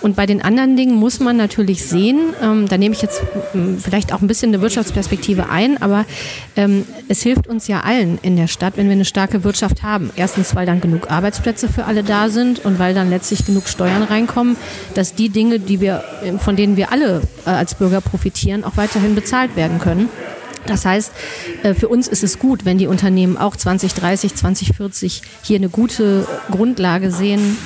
[0.00, 3.22] Und bei den anderen Dingen muss man natürlich sehen, ähm, da nehme ich jetzt
[3.54, 6.04] ähm, vielleicht auch ein bisschen eine Wirtschaftsperspektive ein, aber
[6.56, 10.10] ähm, es hilft uns ja allen in der Stadt, wenn wir eine starke Wirtschaft haben.
[10.16, 14.02] Erstens, weil dann genug Arbeitsplätze für alle da sind und weil dann letztlich genug Steuern
[14.02, 14.56] reinkommen,
[14.94, 16.04] dass die Dinge, die wir,
[16.38, 20.08] von denen wir alle äh, als Bürger profitieren, auch weiterhin bezahlt werden können.
[20.66, 21.12] Das heißt,
[21.62, 26.26] äh, für uns ist es gut, wenn die Unternehmen auch 2030, 2040 hier eine gute
[26.50, 27.56] Grundlage sehen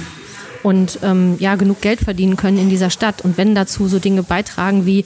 [0.63, 3.23] und ähm, ja genug Geld verdienen können in dieser Stadt.
[3.23, 5.05] Und wenn dazu so Dinge beitragen wie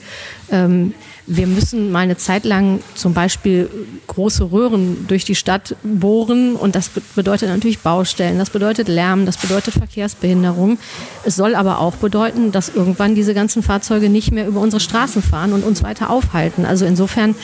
[0.51, 0.93] ähm,
[1.25, 3.69] wir müssen mal eine Zeit lang zum Beispiel
[4.07, 9.37] große Röhren durch die Stadt bohren und das bedeutet natürlich Baustellen, das bedeutet Lärm, das
[9.37, 10.77] bedeutet Verkehrsbehinderung.
[11.23, 15.21] Es soll aber auch bedeuten, dass irgendwann diese ganzen Fahrzeuge nicht mehr über unsere Straßen
[15.21, 16.65] fahren und uns weiter aufhalten.
[16.65, 17.35] Also insofern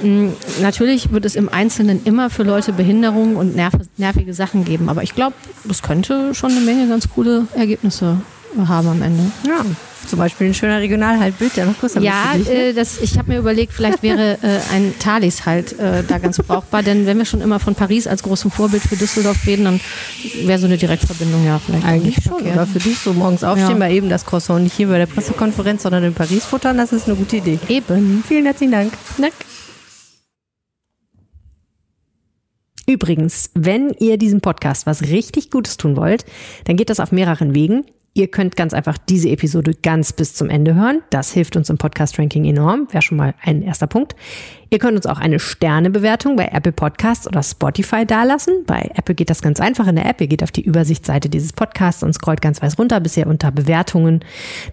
[0.00, 5.02] hm, natürlich wird es im Einzelnen immer für Leute Behinderungen und nervige Sachen geben, aber
[5.02, 5.34] ich glaube,
[5.64, 8.18] das könnte schon eine Menge ganz coole Ergebnisse
[8.56, 9.30] haben am Ende.
[9.46, 9.64] Ja
[10.06, 13.72] zum Beispiel ein schöner Regionalhaltbild, der noch größer Ja, äh, das, ich habe mir überlegt,
[13.72, 17.60] vielleicht wäre äh, ein Thalys halt äh, da ganz brauchbar, denn wenn wir schon immer
[17.60, 19.80] von Paris als großem Vorbild für Düsseldorf reden, dann
[20.42, 22.34] wäre so eine Direktverbindung ja vielleicht eigentlich schon.
[22.34, 22.56] Verkehrt.
[22.56, 23.76] Oder für dich so morgens aufstehen, ja.
[23.76, 27.06] mal eben das Croissant nicht hier bei der Pressekonferenz, sondern in Paris futtern, das ist
[27.06, 27.58] eine gute Idee.
[27.68, 28.22] Eben.
[28.26, 28.92] Vielen herzlichen Dank.
[29.18, 29.32] Dank.
[32.86, 36.26] Übrigens, wenn ihr diesem Podcast was richtig Gutes tun wollt,
[36.64, 37.84] dann geht das auf mehreren Wegen.
[38.16, 41.02] Ihr könnt ganz einfach diese Episode ganz bis zum Ende hören.
[41.10, 42.86] Das hilft uns im Podcast-Ranking enorm.
[42.92, 44.14] Wäre schon mal ein erster Punkt.
[44.70, 48.62] Ihr könnt uns auch eine Sternebewertung bei Apple Podcasts oder Spotify dalassen.
[48.68, 50.20] Bei Apple geht das ganz einfach in der App.
[50.20, 53.50] Ihr geht auf die Übersichtsseite dieses Podcasts und scrollt ganz weiß runter, bis ihr unter
[53.50, 54.20] Bewertungen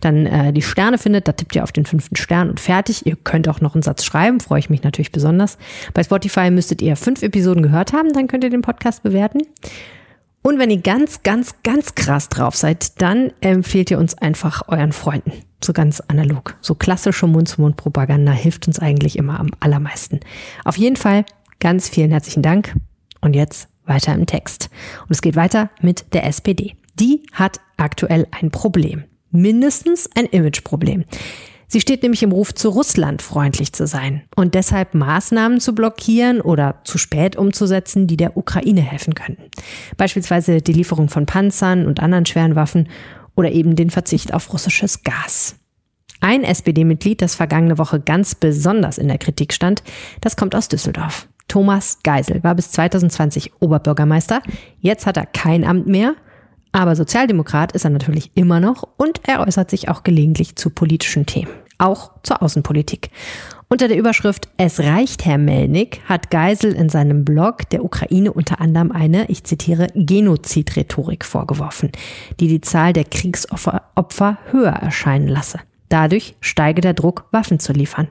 [0.01, 1.27] dann äh, die Sterne findet.
[1.27, 3.07] Da tippt ihr auf den fünften Stern und fertig.
[3.07, 5.57] Ihr könnt auch noch einen Satz schreiben, freue ich mich natürlich besonders.
[5.95, 9.41] Bei Spotify müsstet ihr fünf Episoden gehört haben, dann könnt ihr den Podcast bewerten.
[10.43, 14.91] Und wenn ihr ganz, ganz, ganz krass drauf seid, dann empfehlt ihr uns einfach euren
[14.91, 15.33] Freunden.
[15.63, 16.55] So ganz analog.
[16.61, 20.19] So klassische Mund-zu-Mund-Propaganda hilft uns eigentlich immer am allermeisten.
[20.65, 21.25] Auf jeden Fall
[21.59, 22.73] ganz vielen herzlichen Dank.
[23.21, 24.69] Und jetzt weiter im Text.
[25.03, 26.75] Und es geht weiter mit der SPD.
[26.99, 29.03] Die hat aktuell ein Problem.
[29.29, 31.05] Mindestens ein Imageproblem.
[31.73, 36.41] Sie steht nämlich im Ruf, zu Russland freundlich zu sein und deshalb Maßnahmen zu blockieren
[36.41, 39.43] oder zu spät umzusetzen, die der Ukraine helfen könnten.
[39.95, 42.89] Beispielsweise die Lieferung von Panzern und anderen schweren Waffen
[43.35, 45.55] oder eben den Verzicht auf russisches Gas.
[46.19, 49.81] Ein SPD-Mitglied, das vergangene Woche ganz besonders in der Kritik stand,
[50.19, 51.29] das kommt aus Düsseldorf.
[51.47, 54.41] Thomas Geisel war bis 2020 Oberbürgermeister.
[54.81, 56.15] Jetzt hat er kein Amt mehr
[56.71, 61.25] aber Sozialdemokrat ist er natürlich immer noch und er äußert sich auch gelegentlich zu politischen
[61.25, 63.09] Themen, auch zur Außenpolitik.
[63.67, 68.59] Unter der Überschrift Es reicht, Herr Melnik, hat Geisel in seinem Blog der Ukraine unter
[68.59, 71.91] anderem eine, ich zitiere, Genozidrhetorik vorgeworfen,
[72.41, 75.59] die die Zahl der Kriegsopfer höher erscheinen lasse.
[75.87, 78.09] Dadurch steige der Druck, Waffen zu liefern.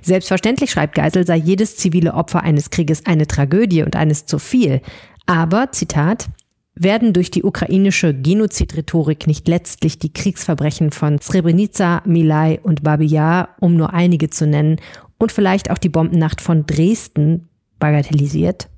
[0.00, 4.80] Selbstverständlich, schreibt Geisel, sei jedes zivile Opfer eines Krieges eine Tragödie und eines zu viel.
[5.26, 6.28] Aber, Zitat,
[6.74, 13.50] werden durch die ukrainische Genozidrhetorik nicht letztlich die Kriegsverbrechen von Srebrenica, Milai und Babi Yar,
[13.60, 14.80] um nur einige zu nennen,
[15.18, 18.68] und vielleicht auch die Bombennacht von Dresden bagatellisiert?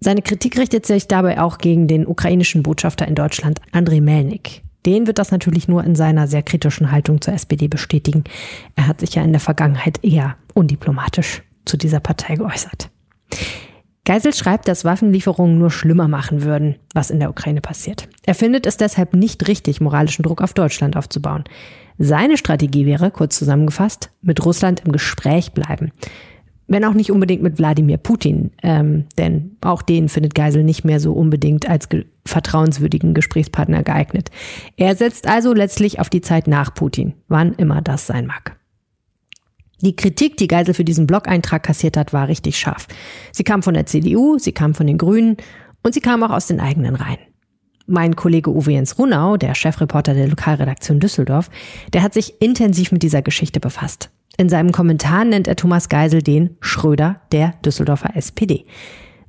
[0.00, 4.62] Seine Kritik richtet sich dabei auch gegen den ukrainischen Botschafter in Deutschland, Andrei Melnik.
[4.84, 8.24] Den wird das natürlich nur in seiner sehr kritischen Haltung zur SPD bestätigen.
[8.74, 12.90] Er hat sich ja in der Vergangenheit eher undiplomatisch zu dieser Partei geäußert.
[14.04, 18.08] Geisel schreibt, dass Waffenlieferungen nur schlimmer machen würden, was in der Ukraine passiert.
[18.24, 21.44] Er findet es deshalb nicht richtig, moralischen Druck auf Deutschland aufzubauen.
[21.98, 25.92] Seine Strategie wäre, kurz zusammengefasst, mit Russland im Gespräch bleiben.
[26.66, 30.98] Wenn auch nicht unbedingt mit Wladimir Putin, ähm, denn auch den findet Geisel nicht mehr
[30.98, 34.30] so unbedingt als ge vertrauenswürdigen Gesprächspartner geeignet.
[34.76, 38.56] Er setzt also letztlich auf die Zeit nach Putin, wann immer das sein mag.
[39.82, 42.86] Die Kritik, die Geisel für diesen Blog-Eintrag kassiert hat, war richtig scharf.
[43.32, 45.36] Sie kam von der CDU, sie kam von den Grünen
[45.82, 47.18] und sie kam auch aus den eigenen Reihen.
[47.86, 51.50] Mein Kollege Uwe Jens Runau, der Chefreporter der Lokalredaktion Düsseldorf,
[51.92, 54.10] der hat sich intensiv mit dieser Geschichte befasst.
[54.36, 58.66] In seinem Kommentar nennt er Thomas Geisel den Schröder der Düsseldorfer SPD.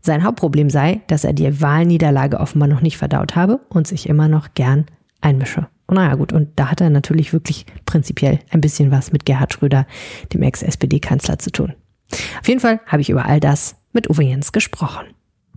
[0.02, 4.28] Sein Hauptproblem sei, dass er die Wahlniederlage offenbar noch nicht verdaut habe und sich immer
[4.28, 4.86] noch gern
[5.20, 5.68] einmische.
[5.94, 9.86] Naja gut, und da hat er natürlich wirklich prinzipiell ein bisschen was mit Gerhard Schröder,
[10.34, 11.74] dem Ex-SPD-Kanzler, zu tun.
[12.40, 15.06] Auf jeden Fall habe ich über all das mit Uwe Jens gesprochen.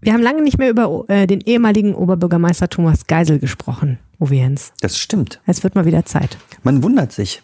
[0.01, 4.73] Wir haben lange nicht mehr über äh, den ehemaligen Oberbürgermeister Thomas Geisel gesprochen, Uwe Jens.
[4.81, 5.41] Das stimmt.
[5.47, 6.37] Es wird mal wieder Zeit.
[6.63, 7.43] Man wundert sich.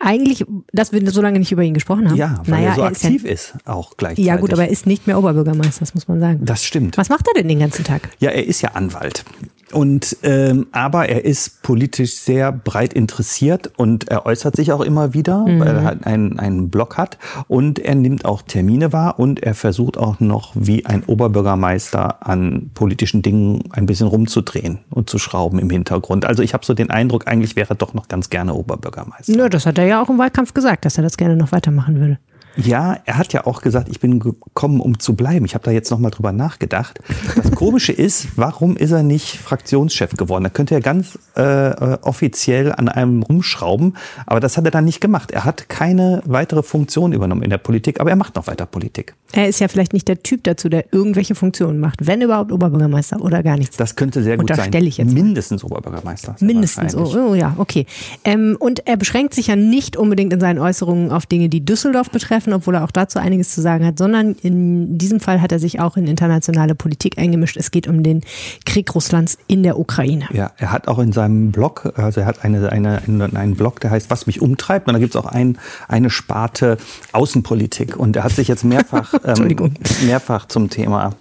[0.00, 2.16] Eigentlich, dass wir so lange nicht über ihn gesprochen haben.
[2.16, 4.26] Ja, weil naja, er so er aktiv ist, ist, auch gleichzeitig.
[4.26, 6.44] ja, ja gut, aber er ist nicht mehr Oberbürgermeister, das muss man sagen.
[6.44, 6.96] Das stimmt.
[6.96, 8.08] Was macht er denn den ganzen Tag?
[8.20, 9.24] Ja, er ist ja Anwalt.
[9.72, 15.14] Und ähm, aber er ist politisch sehr breit interessiert und er äußert sich auch immer
[15.14, 15.60] wieder, Mhm.
[15.60, 19.54] weil er halt einen, einen Blog hat und er nimmt auch Termine wahr und er
[19.54, 25.58] versucht auch noch wie ein Oberbürgermeister an politischen Dingen ein bisschen rumzudrehen und zu schrauben
[25.58, 26.24] im Hintergrund.
[26.24, 29.32] Also ich habe so den Eindruck, eigentlich wäre er doch noch ganz gerne Oberbürgermeister.
[29.36, 32.00] Ja, das hat er ja auch im Wahlkampf gesagt, dass er das gerne noch weitermachen
[32.00, 32.18] würde.
[32.60, 35.44] Ja, er hat ja auch gesagt, ich bin gekommen, um zu bleiben.
[35.44, 37.00] Ich habe da jetzt nochmal drüber nachgedacht.
[37.36, 40.44] Das Komische ist, warum ist er nicht Fraktionschef geworden?
[40.44, 44.84] Da könnte er ganz äh, äh, offiziell an einem rumschrauben, aber das hat er dann
[44.84, 45.30] nicht gemacht.
[45.30, 49.14] Er hat keine weitere Funktion übernommen in der Politik, aber er macht noch weiter Politik.
[49.32, 53.20] Er ist ja vielleicht nicht der Typ dazu, der irgendwelche Funktionen macht, wenn überhaupt Oberbürgermeister
[53.20, 53.76] oder gar nichts.
[53.76, 54.72] Das könnte sehr gut sein.
[54.74, 55.22] Ich jetzt mal.
[55.22, 56.36] Mindestens Oberbürgermeister.
[56.40, 57.86] Mindestens, oh, oh ja, okay.
[58.24, 62.10] Ähm, und er beschränkt sich ja nicht unbedingt in seinen Äußerungen auf Dinge, die Düsseldorf
[62.10, 65.58] betreffen, obwohl er auch dazu einiges zu sagen hat, sondern in diesem Fall hat er
[65.58, 67.56] sich auch in internationale Politik eingemischt.
[67.56, 68.22] Es geht um den
[68.64, 70.26] Krieg Russlands in der Ukraine.
[70.32, 73.90] Ja, er hat auch in seinem Blog, also er hat eine, eine, einen, Blog, der
[73.90, 74.86] heißt Was mich umtreibt.
[74.86, 75.58] Und da gibt es auch ein,
[75.88, 76.78] eine Sparte
[77.12, 77.96] Außenpolitik.
[77.96, 81.14] Und er hat sich jetzt mehrfach, ähm, mehrfach zum Thema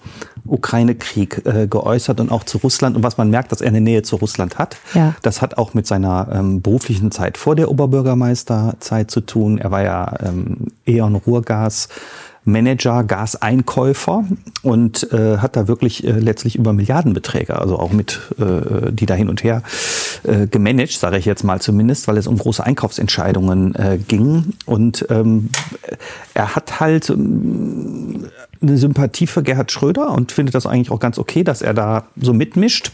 [0.49, 2.95] Ukraine-Krieg äh, geäußert und auch zu Russland.
[2.95, 4.77] Und was man merkt, dass er eine Nähe zu Russland hat.
[4.93, 5.15] Ja.
[5.21, 9.57] Das hat auch mit seiner ähm, beruflichen Zeit vor der Oberbürgermeisterzeit zu tun.
[9.57, 11.89] Er war ja ähm, E.ON Ruhrgas.
[12.47, 14.23] Manager, Gaseinkäufer
[14.63, 19.13] und äh, hat da wirklich äh, letztlich über Milliardenbeträge, also auch mit, äh, die da
[19.13, 19.63] hin und her
[20.23, 24.53] äh, gemanagt, sage ich jetzt mal zumindest, weil es um große Einkaufsentscheidungen äh, ging.
[24.65, 25.49] Und ähm,
[26.33, 28.27] er hat halt ähm,
[28.61, 32.07] eine Sympathie für Gerhard Schröder und findet das eigentlich auch ganz okay, dass er da
[32.15, 32.91] so mitmischt.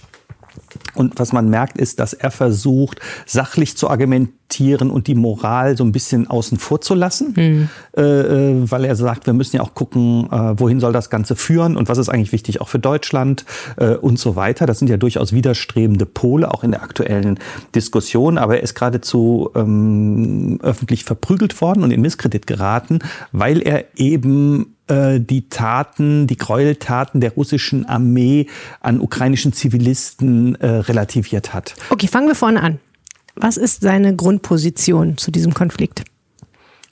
[0.94, 5.84] Und was man merkt, ist, dass er versucht, sachlich zu argumentieren und die Moral so
[5.84, 9.74] ein bisschen außen vor zu lassen, äh, äh, weil er sagt, wir müssen ja auch
[9.74, 13.46] gucken, äh, wohin soll das Ganze führen und was ist eigentlich wichtig auch für Deutschland
[13.78, 14.66] äh, und so weiter.
[14.66, 17.40] Das sind ja durchaus widerstrebende Pole, auch in der aktuellen
[17.74, 18.38] Diskussion.
[18.38, 23.00] Aber er ist geradezu ähm, öffentlich verprügelt worden und in Misskredit geraten,
[23.32, 28.48] weil er eben äh, die Taten, die Gräueltaten der russischen Armee
[28.82, 31.76] an ukrainischen Zivilisten äh, relativiert hat.
[31.90, 32.80] Okay, fangen wir vorne an.
[33.36, 36.04] Was ist seine Grundposition zu diesem Konflikt?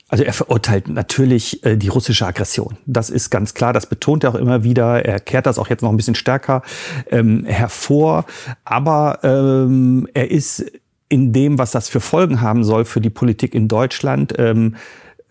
[0.10, 2.77] Also er verurteilt natürlich äh, die russische Aggression.
[2.86, 5.05] Das ist ganz klar, das betont er auch immer wieder.
[5.05, 6.63] Er kehrt das auch jetzt noch ein bisschen stärker
[7.10, 8.25] ähm, hervor.
[8.65, 10.65] Aber ähm, er ist
[11.07, 14.75] in dem, was das für Folgen haben soll für die Politik in Deutschland, ähm,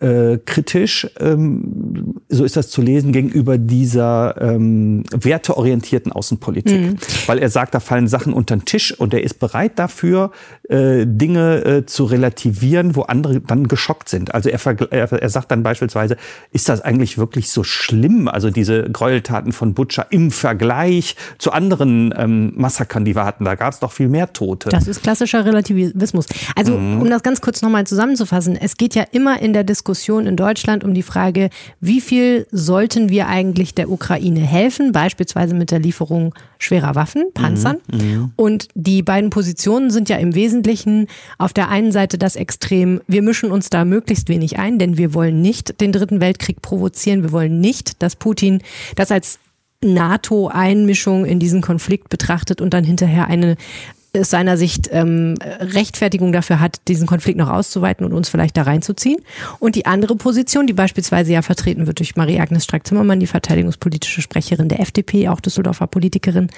[0.01, 6.97] äh, kritisch, ähm, so ist das zu lesen, gegenüber dieser ähm, werteorientierten Außenpolitik.
[7.27, 10.31] Weil er sagt, da fallen Sachen unter den Tisch und er ist bereit dafür,
[10.69, 14.33] äh, Dinge äh, zu relativieren, wo andere dann geschockt sind.
[14.33, 14.59] Also er,
[14.91, 16.17] er, er sagt dann beispielsweise,
[16.51, 22.11] ist das eigentlich wirklich so schlimm, also diese Gräueltaten von Butcher im Vergleich zu anderen
[22.17, 24.69] ähm, Massakern, die wir hatten, da gab es doch viel mehr Tote.
[24.69, 26.25] Das ist klassischer Relativismus.
[26.55, 29.90] Also, um das ganz kurz nochmal zusammenzufassen, es geht ja immer in der Diskussion
[30.27, 31.49] in Deutschland um die Frage,
[31.79, 37.77] wie viel sollten wir eigentlich der Ukraine helfen, beispielsweise mit der Lieferung schwerer Waffen, Panzern.
[38.35, 43.21] Und die beiden Positionen sind ja im Wesentlichen auf der einen Seite das Extrem, wir
[43.21, 47.31] mischen uns da möglichst wenig ein, denn wir wollen nicht den Dritten Weltkrieg provozieren, wir
[47.31, 48.61] wollen nicht, dass Putin
[48.95, 49.39] das als
[49.83, 53.57] NATO-Einmischung in diesen Konflikt betrachtet und dann hinterher eine
[54.17, 58.63] aus seiner Sicht ähm, Rechtfertigung dafür hat, diesen Konflikt noch auszuweiten und uns vielleicht da
[58.63, 59.21] reinzuziehen.
[59.59, 64.67] Und die andere Position, die beispielsweise ja vertreten wird durch Marie-Agnes Strack-Zimmermann, die verteidigungspolitische Sprecherin
[64.67, 66.49] der FDP, auch Düsseldorfer Politikerin,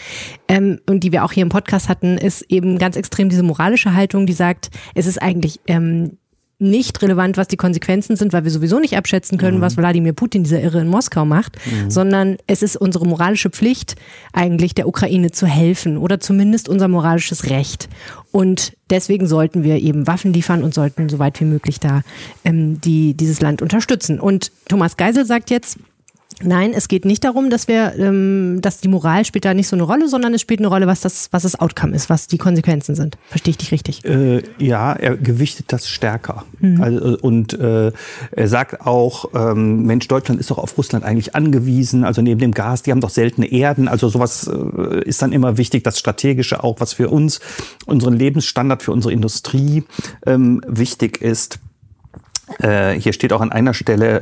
[0.48, 3.94] ähm, und die wir auch hier im Podcast hatten, ist eben ganz extrem diese moralische
[3.94, 6.18] Haltung, die sagt, es ist eigentlich ähm,
[6.63, 9.62] nicht relevant, was die Konsequenzen sind, weil wir sowieso nicht abschätzen können, mhm.
[9.62, 11.91] was Wladimir Putin, dieser Irre in Moskau macht, mhm.
[11.91, 13.95] sondern es ist unsere moralische Pflicht,
[14.34, 17.89] eigentlich der Ukraine zu helfen oder zumindest unser moralisches Recht.
[18.32, 22.02] Und deswegen sollten wir eben Waffen liefern und sollten so weit wie möglich da
[22.43, 24.19] ähm, die, dieses Land unterstützen.
[24.19, 25.78] Und Thomas Geisel sagt jetzt,
[26.41, 29.76] Nein, es geht nicht darum, dass wir, ähm, dass die Moral spielt da nicht so
[29.76, 32.38] eine Rolle, sondern es spielt eine Rolle, was das, was das Outcome ist, was die
[32.38, 33.17] Konsequenzen sind.
[33.30, 34.04] Verstehe ich dich richtig?
[34.06, 36.46] Äh, ja, er gewichtet das stärker.
[36.60, 36.82] Mhm.
[36.82, 37.91] Also, und äh,
[38.32, 42.04] er sagt auch, ähm, Mensch, Deutschland ist doch auf Russland eigentlich angewiesen.
[42.04, 43.88] Also neben dem Gas, die haben doch seltene Erden.
[43.88, 47.39] Also sowas äh, ist dann immer wichtig, das Strategische auch, was für uns,
[47.86, 49.84] unseren Lebensstandard, für unsere Industrie
[50.26, 51.60] ähm, wichtig ist.
[52.60, 54.22] Äh, hier steht auch an einer Stelle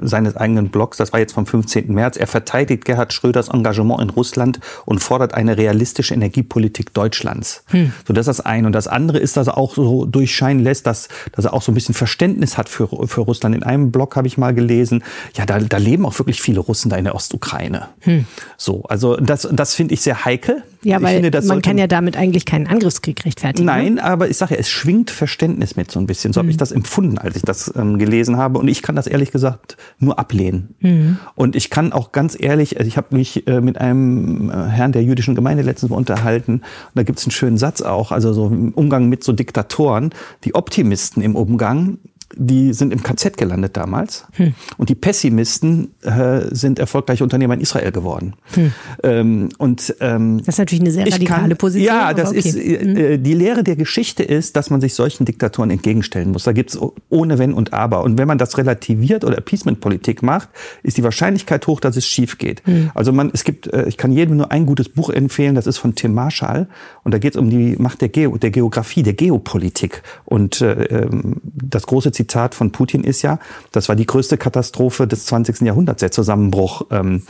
[0.00, 1.92] äh, seines eigenen Blogs, das war jetzt vom 15.
[1.92, 7.64] März, er verteidigt Gerhard Schröders Engagement in Russland und fordert eine realistische Energiepolitik Deutschlands.
[7.68, 7.92] Hm.
[8.06, 8.66] So, das ist das eine.
[8.66, 11.72] Und das andere ist, dass er auch so durchscheinen lässt, dass, dass er auch so
[11.72, 13.54] ein bisschen Verständnis hat für, für Russland.
[13.54, 16.90] In einem Blog habe ich mal gelesen, ja, da, da leben auch wirklich viele Russen
[16.90, 17.88] da in der Ostukraine.
[18.00, 18.26] Hm.
[18.56, 20.62] So, also das, das finde ich sehr heikel.
[20.84, 23.66] Ja, weil finde, man kann ja damit eigentlich keinen Angriffskrieg rechtfertigen.
[23.66, 23.72] Ne?
[23.72, 24.04] Nein, ne?
[24.04, 26.32] aber ich sage ja, es schwingt Verständnis mit so ein bisschen.
[26.32, 26.46] So hm.
[26.46, 28.58] habe ich das empfunden, als ich das ähm, gelesen habe.
[28.58, 30.74] Und ich kann das ehrlich gesagt nur ablehnen.
[30.80, 31.18] Mhm.
[31.34, 34.92] Und ich kann auch ganz ehrlich, also ich habe mich äh, mit einem äh, Herrn
[34.92, 36.54] der jüdischen Gemeinde letztens mal unterhalten.
[36.54, 36.62] Und
[36.94, 40.10] da gibt es einen schönen Satz auch, also so im Umgang mit so Diktatoren.
[40.44, 41.98] Die Optimisten im Umgang
[42.36, 44.26] die sind im KZ gelandet damals.
[44.32, 44.54] Hm.
[44.76, 48.34] Und die Pessimisten äh, sind erfolgreiche Unternehmer in Israel geworden.
[48.54, 48.72] Hm.
[49.02, 51.86] Ähm, und, ähm, das ist natürlich eine sehr radikale kann, Position.
[51.86, 52.38] Ja, das okay.
[52.38, 52.96] ist, äh, hm.
[52.96, 56.44] Äh, die Lehre der Geschichte ist, dass man sich solchen Diktatoren entgegenstellen muss.
[56.44, 58.02] Da gibt's ohne Wenn und Aber.
[58.04, 60.48] Und wenn man das relativiert oder Appeasement-Politik macht,
[60.82, 62.62] ist die Wahrscheinlichkeit hoch, dass es schief geht.
[62.66, 62.90] Hm.
[62.94, 65.78] Also man, es gibt, äh, ich kann jedem nur ein gutes Buch empfehlen, das ist
[65.78, 66.68] von Tim Marshall.
[67.04, 70.02] Und da geht es um die Macht der, Geo, der Geografie, der Geopolitik.
[70.24, 73.38] Und äh, ähm, das große Zitat Zitat von Putin ist ja,
[73.72, 75.60] das war die größte Katastrophe des 20.
[75.60, 77.22] Jahrhunderts, der Zusammenbruch ähm,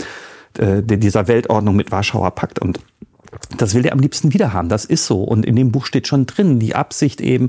[0.56, 2.60] äh, dieser Weltordnung mit Warschauer Pakt.
[2.60, 2.78] Und
[3.56, 4.68] das will er am liebsten wieder haben.
[4.68, 5.24] Das ist so.
[5.24, 7.48] Und in dem Buch steht schon drin, die Absicht eben,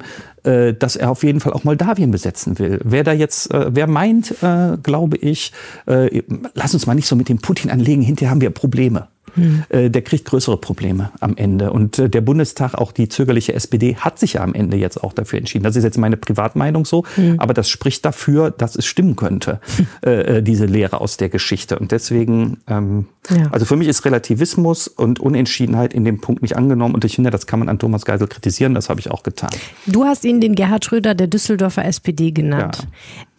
[0.73, 2.79] dass er auf jeden Fall auch Moldawien besetzen will.
[2.83, 5.51] Wer da jetzt, äh, wer meint, äh, glaube ich,
[5.85, 9.07] äh, lass uns mal nicht so mit dem Putin anlegen, hinterher haben wir Probleme.
[9.33, 9.63] Hm.
[9.69, 11.73] der kriegt größere Probleme am Ende.
[11.73, 15.11] Und äh, der Bundestag, auch die zögerliche SPD, hat sich ja am Ende jetzt auch
[15.11, 15.65] dafür entschieden.
[15.65, 17.37] Das ist jetzt meine Privatmeinung so, hm.
[17.37, 19.59] aber das spricht dafür, dass es stimmen könnte,
[20.03, 21.77] äh, diese Lehre aus der Geschichte.
[21.77, 23.47] Und deswegen, ähm, ja.
[23.51, 26.95] also für mich ist Relativismus und Unentschiedenheit in dem Punkt nicht angenommen.
[26.95, 28.73] Und ich finde, das kann man an Thomas Geisel kritisieren.
[28.73, 29.49] Das habe ich auch getan.
[29.85, 32.87] Du hast ihn den Gerhard Schröder der Düsseldorfer SPD genannt.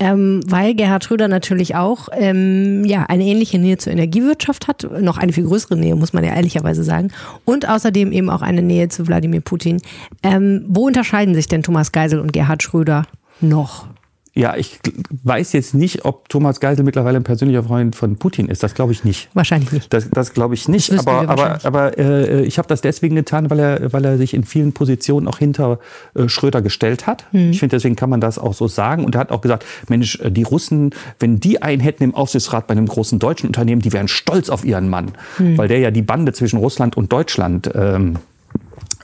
[0.00, 0.12] Ja.
[0.12, 5.16] Ähm, weil Gerhard Schröder natürlich auch ähm, ja, eine ähnliche Nähe zur Energiewirtschaft hat, noch
[5.16, 7.12] eine viel größere Nähe Nähe, muss man ja ehrlicherweise sagen.
[7.44, 9.80] Und außerdem eben auch eine Nähe zu Wladimir Putin.
[10.22, 13.06] Ähm, wo unterscheiden sich denn Thomas Geisel und Gerhard Schröder
[13.40, 13.86] noch?
[14.36, 14.78] Ja, ich
[15.24, 18.62] weiß jetzt nicht, ob Thomas Geisel mittlerweile ein persönlicher Freund von Putin ist.
[18.62, 19.30] Das glaube ich nicht.
[19.32, 19.92] Wahrscheinlich nicht.
[19.94, 20.92] Das, das glaube ich nicht.
[20.92, 24.44] Aber, aber, aber äh, ich habe das deswegen getan, weil er, weil er sich in
[24.44, 25.78] vielen Positionen auch hinter
[26.14, 27.24] äh, Schröder gestellt hat.
[27.30, 27.50] Hm.
[27.50, 29.06] Ich finde, deswegen kann man das auch so sagen.
[29.06, 32.66] Und er hat auch gesagt, Mensch, äh, die Russen, wenn die einen hätten im Aufsichtsrat
[32.66, 35.12] bei einem großen deutschen Unternehmen, die wären stolz auf ihren Mann.
[35.38, 35.56] Hm.
[35.56, 38.18] Weil der ja die Bande zwischen Russland und Deutschland ähm,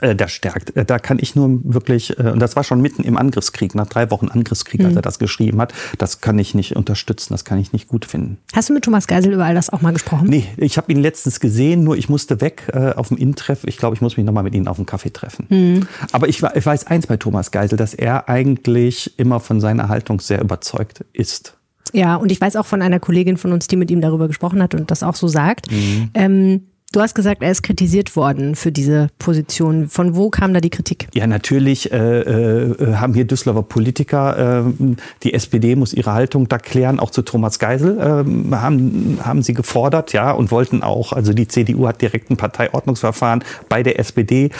[0.01, 0.75] äh, der stärkt.
[0.75, 3.87] Äh, da kann ich nur wirklich, äh, und das war schon mitten im Angriffskrieg, nach
[3.87, 4.87] drei Wochen Angriffskrieg, mhm.
[4.87, 8.05] als er das geschrieben hat, das kann ich nicht unterstützen, das kann ich nicht gut
[8.05, 8.37] finden.
[8.53, 10.27] Hast du mit Thomas Geisel über all das auch mal gesprochen?
[10.29, 13.63] Nee, ich habe ihn letztens gesehen, nur ich musste weg äh, auf dem Intreff.
[13.65, 15.45] Ich glaube, ich muss mich nochmal mit ihm auf dem Kaffee treffen.
[15.49, 15.87] Mhm.
[16.11, 20.19] Aber ich, ich weiß eins bei Thomas Geisel, dass er eigentlich immer von seiner Haltung
[20.19, 21.55] sehr überzeugt ist.
[21.93, 24.61] Ja, und ich weiß auch von einer Kollegin von uns, die mit ihm darüber gesprochen
[24.61, 25.71] hat und das auch so sagt.
[25.71, 26.09] Mhm.
[26.13, 26.61] Ähm,
[26.93, 29.89] Du hast gesagt, er ist kritisiert worden für diese Position.
[29.89, 31.07] Von wo kam da die Kritik?
[31.15, 36.59] Ja, natürlich äh, äh, haben hier Düsseldorfer Politiker, äh, die SPD muss ihre Haltung da
[36.59, 41.33] klären, auch zu Thomas Geisel, äh, haben, haben sie gefordert, ja, und wollten auch, also
[41.33, 44.51] die CDU hat direkt ein Parteiordnungsverfahren bei der SPD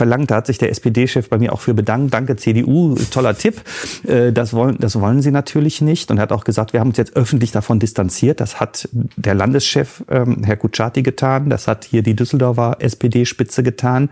[0.00, 0.30] verlangt.
[0.30, 2.14] Da hat sich der SPD-Chef bei mir auch für bedankt.
[2.14, 3.60] Danke CDU, toller Tipp.
[4.06, 6.10] Äh, das, wollen, das wollen sie natürlich nicht.
[6.10, 8.40] Und er hat auch gesagt, wir haben uns jetzt öffentlich davon distanziert.
[8.40, 11.50] Das hat der Landeschef, ähm, Herr Kutschaty, getan.
[11.50, 14.10] Das hat hat hier die Düsseldorfer SPD-Spitze getan.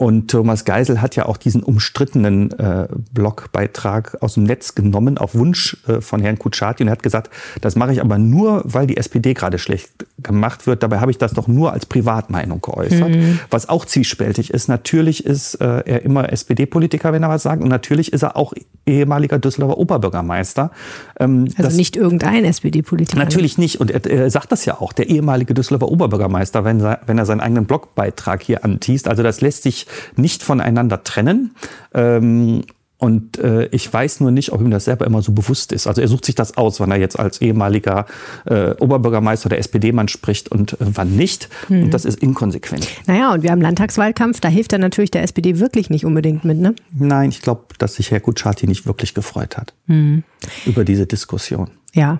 [0.00, 5.34] Und Thomas Geisel hat ja auch diesen umstrittenen äh, Blogbeitrag aus dem Netz genommen auf
[5.34, 7.28] Wunsch äh, von Herrn Kutschaty und er hat gesagt,
[7.60, 10.82] das mache ich aber nur, weil die SPD gerade schlecht gemacht wird.
[10.82, 13.10] Dabei habe ich das doch nur als Privatmeinung geäußert.
[13.10, 13.40] Mhm.
[13.50, 14.68] Was auch zwiespältig ist.
[14.68, 17.62] Natürlich ist äh, er immer SPD-Politiker, wenn er was sagt.
[17.62, 18.54] Und natürlich ist er auch
[18.86, 20.70] ehemaliger Düsseldorfer Oberbürgermeister.
[21.18, 23.18] Ähm, also nicht irgendein SPD-Politiker.
[23.18, 23.80] Natürlich nicht.
[23.80, 27.40] Und er, er, sagt das ja auch, der ehemalige Düsseldorfer Oberbürgermeister, wenn, wenn er seinen
[27.40, 29.06] eigenen Blogbeitrag hier antießt.
[29.06, 29.86] Also das lässt sich
[30.16, 31.54] nicht voneinander trennen.
[31.94, 32.62] Ähm,
[33.02, 35.86] Und äh, ich weiß nur nicht, ob ihm das selber immer so bewusst ist.
[35.86, 38.04] Also er sucht sich das aus, wann er jetzt als ehemaliger
[38.44, 41.48] äh, Oberbürgermeister der SPD-Mann spricht und äh, wann nicht.
[41.70, 41.84] Mhm.
[41.84, 42.86] Und das ist inkonsequent.
[43.06, 46.58] Naja, und wir haben Landtagswahlkampf, da hilft er natürlich der SPD wirklich nicht unbedingt mit,
[46.58, 46.74] ne?
[46.92, 50.22] Nein, ich glaube, dass sich Herr Gutschati nicht wirklich gefreut hat mhm.
[50.66, 51.70] über diese Diskussion.
[51.94, 52.18] Ja.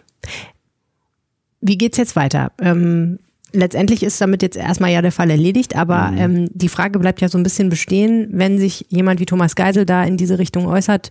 [1.61, 2.53] Wie geht's jetzt weiter?
[2.59, 3.18] Ähm,
[3.53, 6.19] letztendlich ist damit jetzt erstmal ja der Fall erledigt, aber mhm.
[6.19, 9.87] ähm, die Frage bleibt ja so ein bisschen bestehen, wenn sich jemand wie Thomas Geisel
[9.87, 11.11] da in diese Richtung äußert.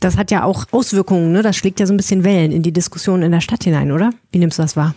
[0.00, 1.42] Das hat ja auch Auswirkungen, ne?
[1.42, 4.10] Das schlägt ja so ein bisschen Wellen in die Diskussion in der Stadt hinein, oder?
[4.30, 4.94] Wie nimmst du das wahr?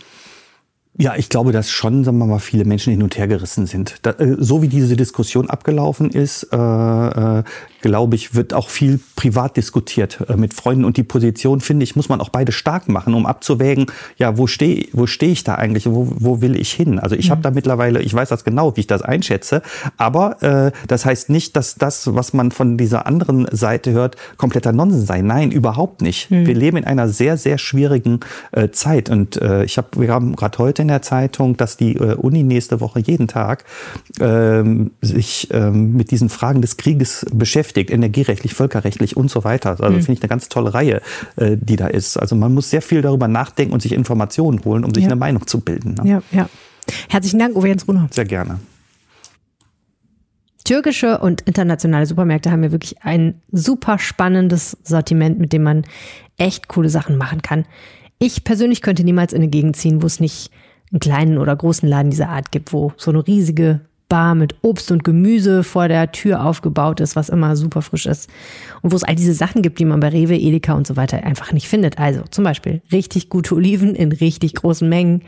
[0.98, 3.96] Ja, ich glaube, dass schon, sagen wir mal, viele Menschen hin und her gerissen sind.
[4.02, 7.42] Da, äh, so wie diese Diskussion abgelaufen ist, äh, äh,
[7.82, 10.84] glaube ich, wird auch viel privat diskutiert äh, mit Freunden.
[10.84, 14.46] Und die Position, finde ich, muss man auch beide stark machen, um abzuwägen, ja, wo
[14.46, 16.98] stehe wo steh ich da eigentlich, wo, wo will ich hin?
[16.98, 17.32] Also ich mhm.
[17.32, 19.62] habe da mittlerweile, ich weiß das genau, wie ich das einschätze,
[19.96, 24.72] aber äh, das heißt nicht, dass das, was man von dieser anderen Seite hört, kompletter
[24.72, 25.20] Nonsens sei.
[25.20, 26.30] Nein, überhaupt nicht.
[26.30, 26.46] Mhm.
[26.46, 28.20] Wir leben in einer sehr, sehr schwierigen
[28.52, 29.10] äh, Zeit.
[29.10, 32.42] Und äh, ich hab, wir haben gerade heute in der Zeitung, dass die äh, Uni
[32.42, 33.64] nächste Woche jeden Tag
[34.20, 39.70] ähm, sich ähm, mit diesen Fragen des Krieges beschäftigt, energierechtlich, völkerrechtlich und so weiter.
[39.70, 40.02] Also mhm.
[40.02, 41.00] finde ich eine ganz tolle Reihe,
[41.36, 42.16] äh, die da ist.
[42.16, 45.08] Also man muss sehr viel darüber nachdenken und sich Informationen holen, um sich ja.
[45.08, 45.94] eine Meinung zu bilden.
[45.94, 46.08] Ne?
[46.08, 46.48] Ja, ja.
[47.08, 48.08] Herzlichen Dank, Uwe Jens Brunner.
[48.10, 48.58] Sehr gerne.
[50.64, 55.84] Türkische und internationale Supermärkte haben ja wirklich ein super spannendes Sortiment, mit dem man
[56.38, 57.64] echt coole Sachen machen kann.
[58.18, 60.52] Ich persönlich könnte niemals in eine Gegend ziehen, wo es nicht
[60.92, 63.80] einen kleinen oder großen Laden dieser Art gibt, wo so eine riesige
[64.12, 68.28] Bar mit Obst und Gemüse vor der Tür aufgebaut ist, was immer super frisch ist.
[68.82, 71.24] Und wo es all diese Sachen gibt, die man bei Rewe, Edeka und so weiter
[71.24, 71.98] einfach nicht findet.
[71.98, 75.22] Also zum Beispiel richtig gute Oliven in richtig großen Mengen,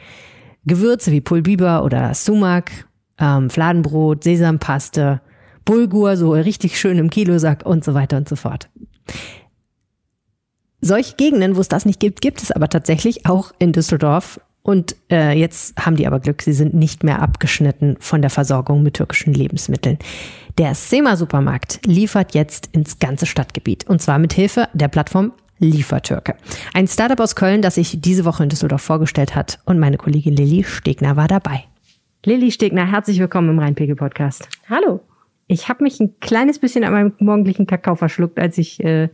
[0.66, 2.72] Gewürze wie Pulbiber oder Sumak,
[3.18, 5.22] ähm, Fladenbrot, Sesampaste,
[5.64, 8.68] Bulgur, so richtig schön im Kilosack und so weiter und so fort.
[10.82, 14.96] Solche Gegenden, wo es das nicht gibt, gibt es aber tatsächlich auch in Düsseldorf und
[15.10, 18.94] äh, jetzt haben die aber Glück, sie sind nicht mehr abgeschnitten von der Versorgung mit
[18.94, 19.98] türkischen Lebensmitteln.
[20.56, 26.34] Der SEMA-Supermarkt liefert jetzt ins ganze Stadtgebiet und zwar mit Hilfe der Plattform Liefertürke.
[26.72, 30.34] Ein Startup aus Köln, das sich diese Woche in Düsseldorf vorgestellt hat und meine Kollegin
[30.34, 31.64] Lilly Stegner war dabei.
[32.24, 34.48] Lilly Stegner, herzlich willkommen im Rheinpegel-Podcast.
[34.70, 35.00] Hallo.
[35.46, 39.10] Ich habe mich ein kleines bisschen an meinem morgendlichen Kakao verschluckt, als ich äh,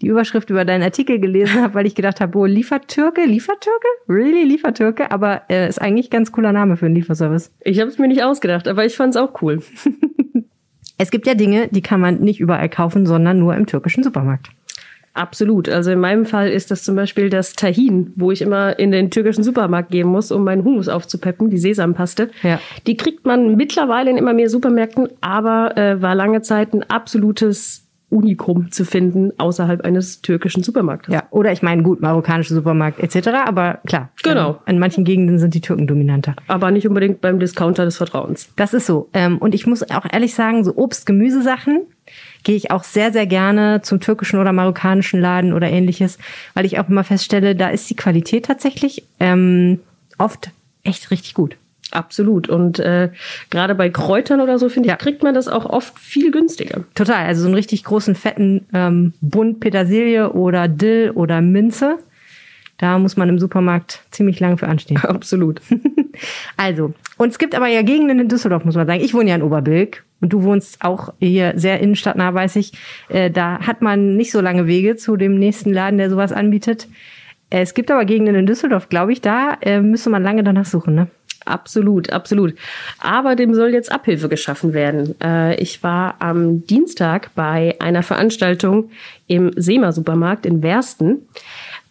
[0.00, 3.86] die Überschrift über deinen Artikel gelesen habe, weil ich gedacht habe, oh, Liefertürke, Liefertürke?
[4.08, 5.10] Really, Liefertürke?
[5.10, 7.50] Aber äh, ist eigentlich ein ganz cooler Name für einen Lieferservice.
[7.60, 9.62] Ich habe es mir nicht ausgedacht, aber ich fand es auch cool.
[10.98, 14.50] es gibt ja Dinge, die kann man nicht überall kaufen, sondern nur im türkischen Supermarkt.
[15.12, 15.68] Absolut.
[15.68, 19.10] Also in meinem Fall ist das zum Beispiel das Tahin, wo ich immer in den
[19.10, 22.30] türkischen Supermarkt gehen muss, um meinen Hummus aufzupeppen, die Sesampaste.
[22.42, 22.60] Ja.
[22.86, 27.89] Die kriegt man mittlerweile in immer mehr Supermärkten, aber äh, war lange Zeit ein absolutes
[28.10, 31.14] Unikum zu finden außerhalb eines türkischen Supermarktes.
[31.14, 34.10] Ja, oder ich meine, gut, marokkanischer Supermarkt etc., aber klar.
[34.22, 34.50] Genau.
[34.66, 36.34] Ähm, in manchen Gegenden sind die Türken dominanter.
[36.48, 38.48] Aber nicht unbedingt beim Discounter des Vertrauens.
[38.56, 39.08] Das ist so.
[39.12, 41.82] Ähm, und ich muss auch ehrlich sagen, so Obst, Gemüsesachen
[42.42, 46.18] gehe ich auch sehr, sehr gerne zum türkischen oder marokkanischen Laden oder ähnliches,
[46.54, 49.80] weil ich auch immer feststelle, da ist die Qualität tatsächlich ähm,
[50.18, 50.50] oft
[50.82, 51.56] echt richtig gut.
[51.90, 52.48] Absolut.
[52.48, 53.10] Und äh,
[53.50, 54.96] gerade bei Kräutern oder so, finde ich, ja.
[54.96, 56.84] kriegt man das auch oft viel günstiger.
[56.94, 57.26] Total.
[57.26, 61.98] Also so einen richtig großen, fetten ähm, Bund Petersilie oder Dill oder Minze.
[62.78, 64.96] Da muss man im Supermarkt ziemlich lang für anstehen.
[65.02, 65.60] Absolut.
[66.56, 69.02] also, und es gibt aber ja Gegenden in Düsseldorf, muss man sagen.
[69.02, 72.72] Ich wohne ja in Oberbilk und du wohnst auch hier sehr innenstadtnah, weiß ich.
[73.08, 76.88] Äh, da hat man nicht so lange Wege zu dem nächsten Laden, der sowas anbietet.
[77.50, 80.66] Äh, es gibt aber Gegenden in Düsseldorf, glaube ich, da äh, müsste man lange danach
[80.66, 81.08] suchen, ne?
[81.44, 82.54] Absolut, absolut.
[82.98, 85.14] Aber dem soll jetzt Abhilfe geschaffen werden.
[85.20, 88.90] Äh, ich war am Dienstag bei einer Veranstaltung
[89.26, 91.26] im SEMA-Supermarkt in Wersten.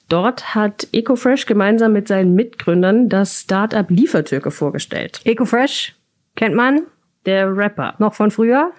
[0.07, 5.21] Dort hat EcoFresh gemeinsam mit seinen Mitgründern das Startup Liefertürke vorgestellt.
[5.23, 5.95] EcoFresh
[6.35, 6.81] kennt man,
[7.25, 7.95] der Rapper.
[7.99, 8.71] Noch von früher?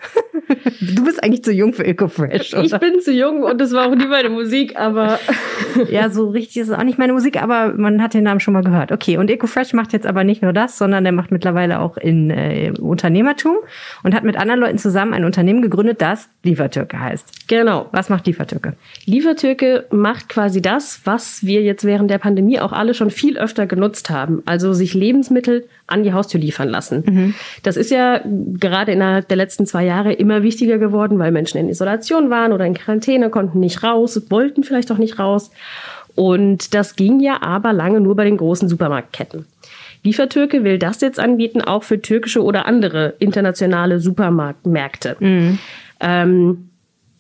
[0.81, 2.65] du bist eigentlich zu jung für EcoFresh, oder?
[2.65, 5.19] Ich bin zu jung und das war auch nie meine Musik, aber.
[5.91, 8.55] ja, so richtig ist es auch nicht meine Musik, aber man hat den Namen schon
[8.55, 8.93] mal gehört.
[8.93, 12.31] Okay, und EcoFresh macht jetzt aber nicht nur das, sondern der macht mittlerweile auch in
[12.31, 13.57] äh, Unternehmertum
[14.03, 17.49] und hat mit anderen Leuten zusammen ein Unternehmen gegründet, das Liefertürke heißt.
[17.49, 17.89] Genau.
[17.93, 18.75] Was macht Liefertürke?
[19.05, 23.67] Liefertürke macht quasi das, was wir jetzt während der Pandemie auch alle schon viel öfter
[23.67, 24.43] genutzt haben.
[24.47, 27.05] Also sich Lebensmittel an die Haustür liefern lassen.
[27.07, 27.35] Mhm.
[27.63, 31.69] Das ist ja gerade innerhalb der letzten zwei Jahre immer wichtiger geworden, weil Menschen in
[31.69, 35.51] Isolation waren oder in Quarantäne, konnten nicht raus, wollten vielleicht auch nicht raus.
[36.15, 39.47] Und das ging ja aber lange nur bei den großen Supermarktketten.
[40.03, 45.17] Liefertürke will das jetzt anbieten, auch für türkische oder andere internationale Supermarktmärkte.
[45.21, 45.59] Mhm.
[46.01, 46.71] Ähm,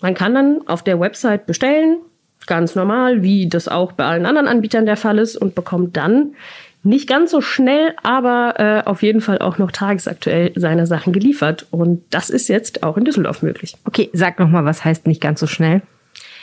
[0.00, 1.98] Man kann dann auf der Website bestellen,
[2.46, 6.34] ganz normal, wie das auch bei allen anderen Anbietern der Fall ist, und bekommt dann
[6.82, 11.66] nicht ganz so schnell, aber äh, auf jeden Fall auch noch tagesaktuell seine Sachen geliefert.
[11.70, 13.76] Und das ist jetzt auch in Düsseldorf möglich.
[13.84, 15.82] Okay, sag noch mal, was heißt nicht ganz so schnell?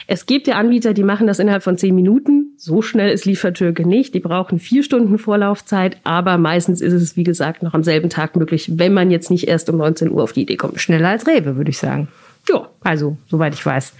[0.09, 2.53] Es gibt ja Anbieter, die machen das innerhalb von zehn Minuten.
[2.55, 4.13] So schnell ist Liefertürke nicht.
[4.13, 8.37] Die brauchen vier Stunden Vorlaufzeit, aber meistens ist es, wie gesagt, noch am selben Tag
[8.37, 10.79] möglich, wenn man jetzt nicht erst um 19 Uhr auf die Idee kommt.
[10.79, 12.07] Schneller als Rewe, würde ich sagen.
[12.47, 12.69] Ja.
[12.83, 13.93] Also, soweit ich weiß.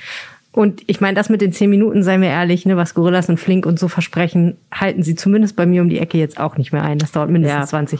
[0.58, 3.40] Und ich meine, das mit den zehn Minuten, seien wir ehrlich, ne, was Gorillas und
[3.40, 6.74] Flink und so versprechen, halten sie zumindest bei mir um die Ecke jetzt auch nicht
[6.74, 6.98] mehr ein.
[6.98, 7.68] Das dauert mindestens Ja.
[7.68, 8.00] 20.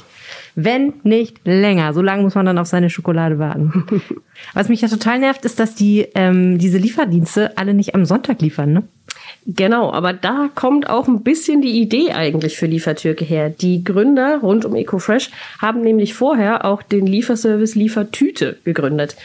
[0.56, 1.94] Wenn nicht länger.
[1.94, 3.86] So lange muss man dann auf seine Schokolade warten.
[4.56, 8.42] was mich ja total nervt, ist, dass die ähm, diese Lieferdienste alle nicht am Sonntag
[8.42, 8.74] liefern.
[8.74, 8.84] Ne?
[9.46, 13.50] Genau, aber da kommt auch ein bisschen die Idee eigentlich für Liefertürke her.
[13.50, 15.30] Die Gründer rund um EcoFresh
[15.60, 19.16] haben nämlich vorher auch den Lieferservice Liefertüte gegründet.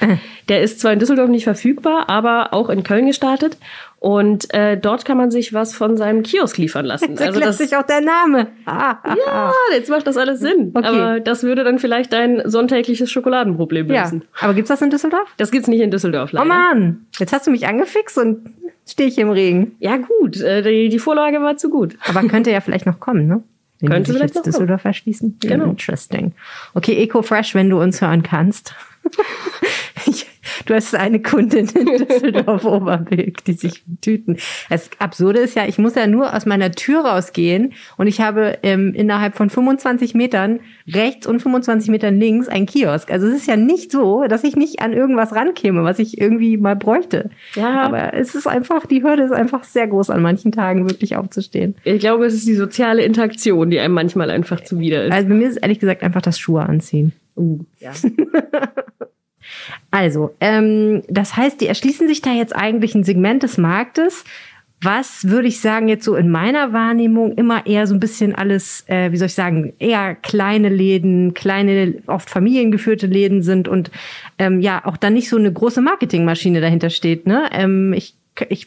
[0.49, 3.57] Der ist zwar in Düsseldorf nicht verfügbar, aber auch in Köln gestartet.
[3.99, 7.17] Und äh, dort kann man sich was von seinem Kiosk liefern lassen.
[7.23, 8.49] Also das sich auch der Name.
[8.65, 10.73] Ah, ah, ja, jetzt macht das alles Sinn.
[10.75, 10.87] Okay.
[10.87, 14.03] Aber das würde dann vielleicht dein sonntägliches Schokoladenproblem ja.
[14.03, 14.25] lösen.
[14.41, 15.29] Aber gibt's das in Düsseldorf?
[15.37, 16.49] Das gibt's nicht in Düsseldorf Oh leider.
[16.49, 18.51] Mann, jetzt hast du mich angefixt und
[18.89, 19.77] stehe ich im Regen.
[19.79, 21.97] Ja gut, äh, die, die Vorlage war zu gut.
[22.09, 23.43] Aber könnte ja vielleicht noch kommen, ne?
[23.83, 25.39] Wenn Könnte vielleicht jetzt noch Düsseldorf erschließen.
[25.41, 25.65] Genau.
[25.65, 26.33] Interesting.
[26.75, 28.75] Okay, EcoFresh, wenn du uns hören kannst.
[30.67, 34.37] Du hast eine Kundin in Düsseldorf Oberbilk, die sich tüten.
[34.69, 38.59] Das Absurde ist ja, ich muss ja nur aus meiner Tür rausgehen und ich habe
[38.63, 43.11] ähm, innerhalb von 25 Metern rechts und 25 Metern links ein Kiosk.
[43.11, 46.57] Also es ist ja nicht so, dass ich nicht an irgendwas rankäme, was ich irgendwie
[46.57, 47.31] mal bräuchte.
[47.55, 47.83] Ja.
[47.83, 51.75] Aber es ist einfach, die Hürde ist einfach sehr groß an manchen Tagen wirklich aufzustehen.
[51.85, 55.13] Ich glaube, es ist die soziale Interaktion, die einem manchmal einfach zuwider ist.
[55.13, 57.13] Also bei mir ist es ehrlich gesagt einfach das Schuhe anziehen.
[57.37, 57.93] Uh, ja.
[59.91, 64.25] Also, ähm, das heißt, die erschließen sich da jetzt eigentlich ein Segment des Marktes,
[64.83, 68.85] was würde ich sagen, jetzt so in meiner Wahrnehmung immer eher so ein bisschen alles,
[68.89, 73.93] äh, wie soll ich sagen, eher kleine Läden, kleine, oft familiengeführte Läden sind und
[74.39, 77.27] ähm, ja, auch dann nicht so eine große Marketingmaschine dahinter steht.
[77.27, 77.49] Ne?
[77.53, 78.15] Ähm, ich,
[78.49, 78.67] ich,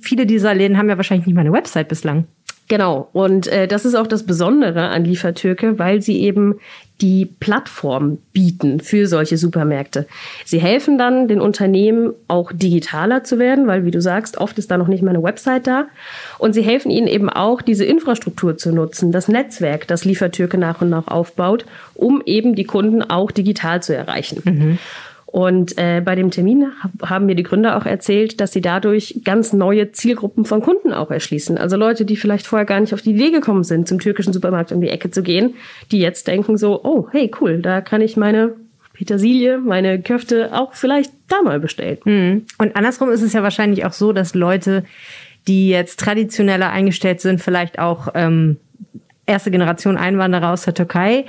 [0.00, 2.26] viele dieser Läden haben ja wahrscheinlich nicht mal eine Website bislang.
[2.68, 3.08] Genau.
[3.12, 6.60] Und äh, das ist auch das Besondere an Liefertürke, weil sie eben
[7.00, 10.06] die Plattform bieten für solche Supermärkte.
[10.44, 14.70] Sie helfen dann den Unternehmen auch digitaler zu werden, weil, wie du sagst, oft ist
[14.70, 15.86] da noch nicht mal eine Website da.
[16.38, 20.80] Und sie helfen ihnen eben auch, diese Infrastruktur zu nutzen, das Netzwerk, das Liefertürke nach
[20.82, 24.78] und nach aufbaut, um eben die Kunden auch digital zu erreichen.
[25.26, 29.20] Und äh, bei dem Termin hab- haben mir die Gründer auch erzählt, dass sie dadurch
[29.24, 31.58] ganz neue Zielgruppen von Kunden auch erschließen.
[31.58, 34.70] Also Leute, die vielleicht vorher gar nicht auf die Idee gekommen sind, zum türkischen Supermarkt
[34.70, 35.54] um die Ecke zu gehen,
[35.90, 38.52] die jetzt denken so, oh, hey, cool, da kann ich meine
[38.92, 41.98] Petersilie, meine Köfte auch vielleicht da mal bestellen.
[42.58, 44.84] Und andersrum ist es ja wahrscheinlich auch so, dass Leute,
[45.48, 48.58] die jetzt traditioneller eingestellt sind, vielleicht auch ähm,
[49.26, 51.24] erste Generation Einwanderer aus der Türkei,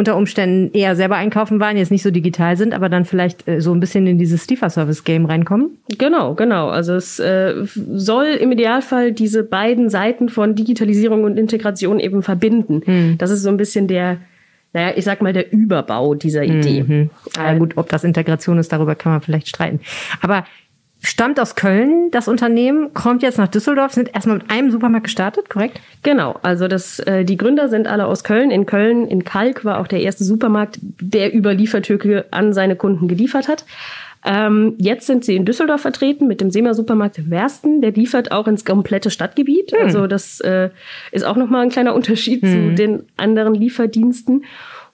[0.00, 3.60] unter Umständen eher selber einkaufen waren, jetzt nicht so digital sind, aber dann vielleicht äh,
[3.60, 5.78] so ein bisschen in dieses Lieferservice-Game reinkommen.
[5.98, 6.68] Genau, genau.
[6.68, 13.16] Also es äh, soll im Idealfall diese beiden Seiten von Digitalisierung und Integration eben verbinden.
[13.18, 14.16] Das ist so ein bisschen der,
[14.72, 17.08] naja, ich sag mal, der Überbau dieser Idee.
[17.36, 19.80] Ja, gut, ob das Integration ist, darüber kann man vielleicht streiten.
[20.22, 20.44] Aber
[21.02, 25.48] stammt aus Köln, das Unternehmen, kommt jetzt nach Düsseldorf, sind erstmal mit einem Supermarkt gestartet,
[25.48, 25.80] korrekt?
[26.02, 28.50] Genau, also das, äh, die Gründer sind alle aus Köln.
[28.50, 33.08] In Köln, in Kalk war auch der erste Supermarkt, der über Liefertürke an seine Kunden
[33.08, 33.64] geliefert hat.
[34.22, 37.80] Ähm, jetzt sind sie in Düsseldorf vertreten mit dem SEMA-Supermarkt Wersten.
[37.80, 39.72] Der liefert auch ins komplette Stadtgebiet.
[39.80, 40.68] Also das äh,
[41.10, 44.44] ist auch nochmal ein kleiner Unterschied zu den anderen Lieferdiensten.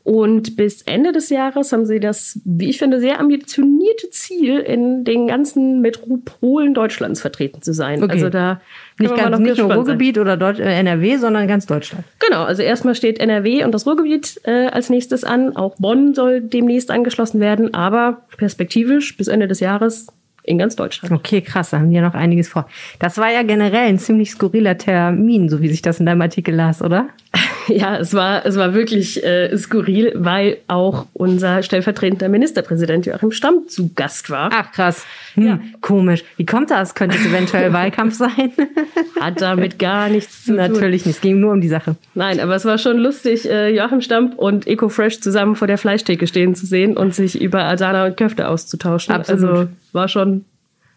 [0.06, 5.02] Und bis Ende des Jahres haben sie das, wie ich finde, sehr ambitionierte Ziel, in
[5.02, 8.00] den ganzen Metropolen Deutschlands vertreten zu sein.
[8.00, 8.12] Okay.
[8.12, 8.60] Also da
[9.00, 9.78] Nicht, ganz, nicht nur gespannt sein.
[9.78, 12.04] Ruhrgebiet oder Deutsch, äh, NRW, sondern ganz Deutschland.
[12.20, 15.56] Genau, also erstmal steht NRW und das Ruhrgebiet äh, als nächstes an.
[15.56, 20.06] Auch Bonn soll demnächst angeschlossen werden, aber perspektivisch bis Ende des Jahres
[20.44, 21.12] in ganz Deutschland.
[21.12, 22.68] Okay, krass, da haben die ja noch einiges vor.
[23.00, 26.54] Das war ja generell ein ziemlich skurriler Termin, so wie sich das in deinem Artikel
[26.54, 27.08] las, oder?
[27.76, 33.68] Ja, es war, es war wirklich äh, skurril, weil auch unser stellvertretender Ministerpräsident Joachim Stamm
[33.68, 34.50] zu Gast war.
[34.52, 35.04] Ach, krass.
[35.34, 35.60] Hm, Ja.
[35.80, 36.22] Komisch.
[36.36, 36.94] Wie kommt das?
[36.94, 38.52] Könnte es eventuell Wahlkampf sein?
[39.20, 40.56] Hat damit gar nichts zu tun.
[40.56, 41.16] Natürlich nicht.
[41.16, 41.96] Es ging nur um die Sache.
[42.14, 46.26] Nein, aber es war schon lustig, äh, Joachim Stamm und EcoFresh zusammen vor der Fleischtheke
[46.26, 49.14] stehen zu sehen und sich über Adana und Köfte auszutauschen.
[49.14, 49.44] Absolut.
[49.50, 50.44] Also war schon,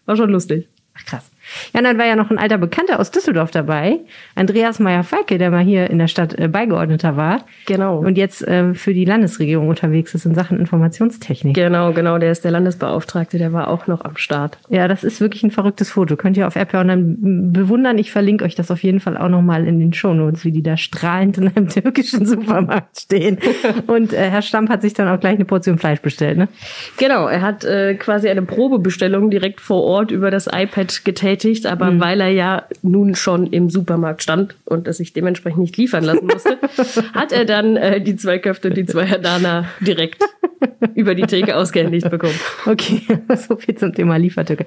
[0.06, 0.68] war schon lustig.
[0.96, 1.30] Ach, krass.
[1.72, 4.00] Ja, und dann war ja noch ein alter Bekannter aus Düsseldorf dabei,
[4.34, 7.44] Andreas Meyer-Falke, der mal hier in der Stadt äh, Beigeordneter war.
[7.66, 7.98] Genau.
[7.98, 11.54] Und jetzt äh, für die Landesregierung unterwegs ist in Sachen Informationstechnik.
[11.54, 12.18] Genau, genau.
[12.18, 14.58] Der ist der Landesbeauftragte, der war auch noch am Start.
[14.68, 16.16] Ja, das ist wirklich ein verrücktes Foto.
[16.16, 17.98] Könnt ihr auf RP Online bewundern.
[17.98, 20.76] Ich verlinke euch das auf jeden Fall auch nochmal in den Shownotes, wie die da
[20.76, 23.38] strahlend in einem türkischen Supermarkt stehen.
[23.86, 26.48] Und äh, Herr Stamp hat sich dann auch gleich eine Portion Fleisch bestellt, ne?
[26.96, 31.90] Genau, er hat äh, quasi eine Probebestellung direkt vor Ort über das iPad getätigt, aber
[31.90, 32.00] mhm.
[32.00, 36.26] weil er ja nun schon im Supermarkt stand und es sich dementsprechend nicht liefern lassen
[36.26, 36.58] musste,
[37.14, 40.22] hat er dann äh, die zwei Köfte und die zwei Herdana direkt
[40.94, 42.38] über die Theke ausgehändigt bekommen.
[42.66, 43.02] Okay,
[43.36, 44.66] so viel zum Thema Liefertücke.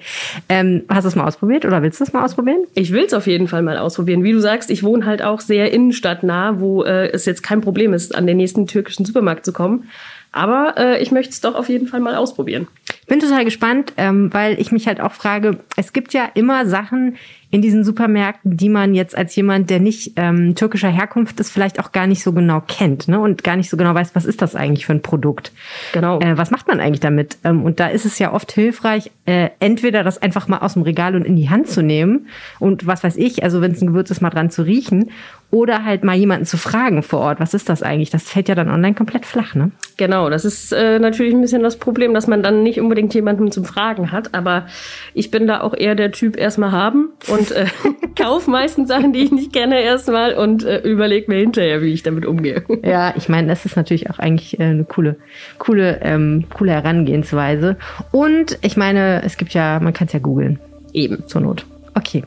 [0.49, 2.65] Ähm, hast du es mal ausprobiert oder willst du es mal ausprobieren?
[2.73, 4.23] Ich will es auf jeden Fall mal ausprobieren.
[4.23, 7.93] Wie du sagst, ich wohne halt auch sehr innenstadtnah, wo äh, es jetzt kein Problem
[7.93, 9.89] ist, an den nächsten türkischen Supermarkt zu kommen.
[10.33, 12.67] Aber äh, ich möchte es doch auf jeden Fall mal ausprobieren.
[13.01, 16.65] Ich bin total gespannt, ähm, weil ich mich halt auch frage, es gibt ja immer
[16.65, 17.17] Sachen
[17.53, 21.79] in diesen Supermärkten, die man jetzt als jemand, der nicht ähm, türkischer Herkunft ist, vielleicht
[21.79, 23.19] auch gar nicht so genau kennt ne?
[23.19, 25.51] und gar nicht so genau weiß, was ist das eigentlich für ein Produkt.
[25.91, 26.19] Genau.
[26.19, 27.37] Äh, was macht man eigentlich damit?
[27.43, 30.81] Ähm, und da ist es ja oft hilfreich, äh, entweder das einfach mal aus dem
[30.81, 32.27] Regal und in die Hand zu nehmen
[32.57, 35.11] und was weiß ich, also wenn es ein Gewürz ist, mal dran zu riechen
[35.53, 38.09] oder halt mal jemanden zu fragen vor Ort, was ist das eigentlich?
[38.09, 39.69] Das fällt ja dann online komplett flach, ne?
[39.97, 43.51] Genau, das ist äh, natürlich ein bisschen das Problem, dass man dann nicht unbedingt jemanden
[43.51, 44.65] zum Fragen hat, aber
[45.13, 47.67] ich bin da auch eher der Typ erstmal haben und äh,
[48.19, 52.01] kauf meistens Sachen, die ich nicht kenne erstmal und äh, überlege mir hinterher, wie ich
[52.01, 52.63] damit umgehe.
[52.83, 55.15] Ja, ich meine, das ist natürlich auch eigentlich äh, eine coole,
[55.57, 57.77] coole, ähm, coole Herangehensweise.
[58.11, 60.59] Und ich meine, es gibt ja, man kann es ja googeln.
[60.91, 61.65] Eben, zur Not.
[61.95, 62.23] Okay.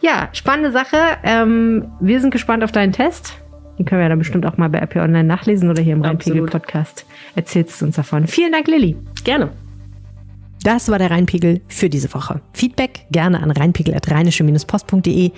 [0.00, 0.96] Ja, spannende Sache.
[1.22, 3.34] Ähm, wir sind gespannt auf deinen Test.
[3.78, 6.02] Den können wir ja dann bestimmt auch mal bei RP Online nachlesen oder hier im
[6.02, 7.06] Rheinpegel-Podcast.
[7.36, 8.26] Erzählst du uns davon.
[8.26, 8.96] Vielen Dank, Lilly.
[9.24, 9.50] Gerne.
[10.64, 12.40] Das war der Rheinpegel für diese Woche.
[12.52, 15.30] Feedback gerne an rheinpegel.rheinische-post.de.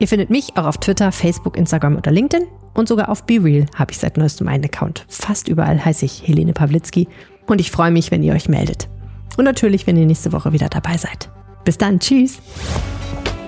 [0.00, 2.46] Ihr findet mich auch auf Twitter, Facebook, Instagram oder LinkedIn.
[2.74, 5.04] Und sogar auf BeReal habe ich seit neuestem einen Account.
[5.08, 7.08] Fast überall heiße ich Helene Pawlitzki.
[7.46, 8.88] Und ich freue mich, wenn ihr euch meldet.
[9.36, 11.30] Und natürlich, wenn ihr nächste Woche wieder dabei seid.
[11.68, 12.00] Bis dann.
[12.00, 12.38] Tschüss.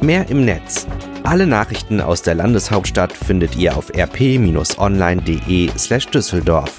[0.03, 0.87] Mehr im Netz.
[1.23, 6.77] Alle Nachrichten aus der Landeshauptstadt findet ihr auf rp-online.de/düsseldorf.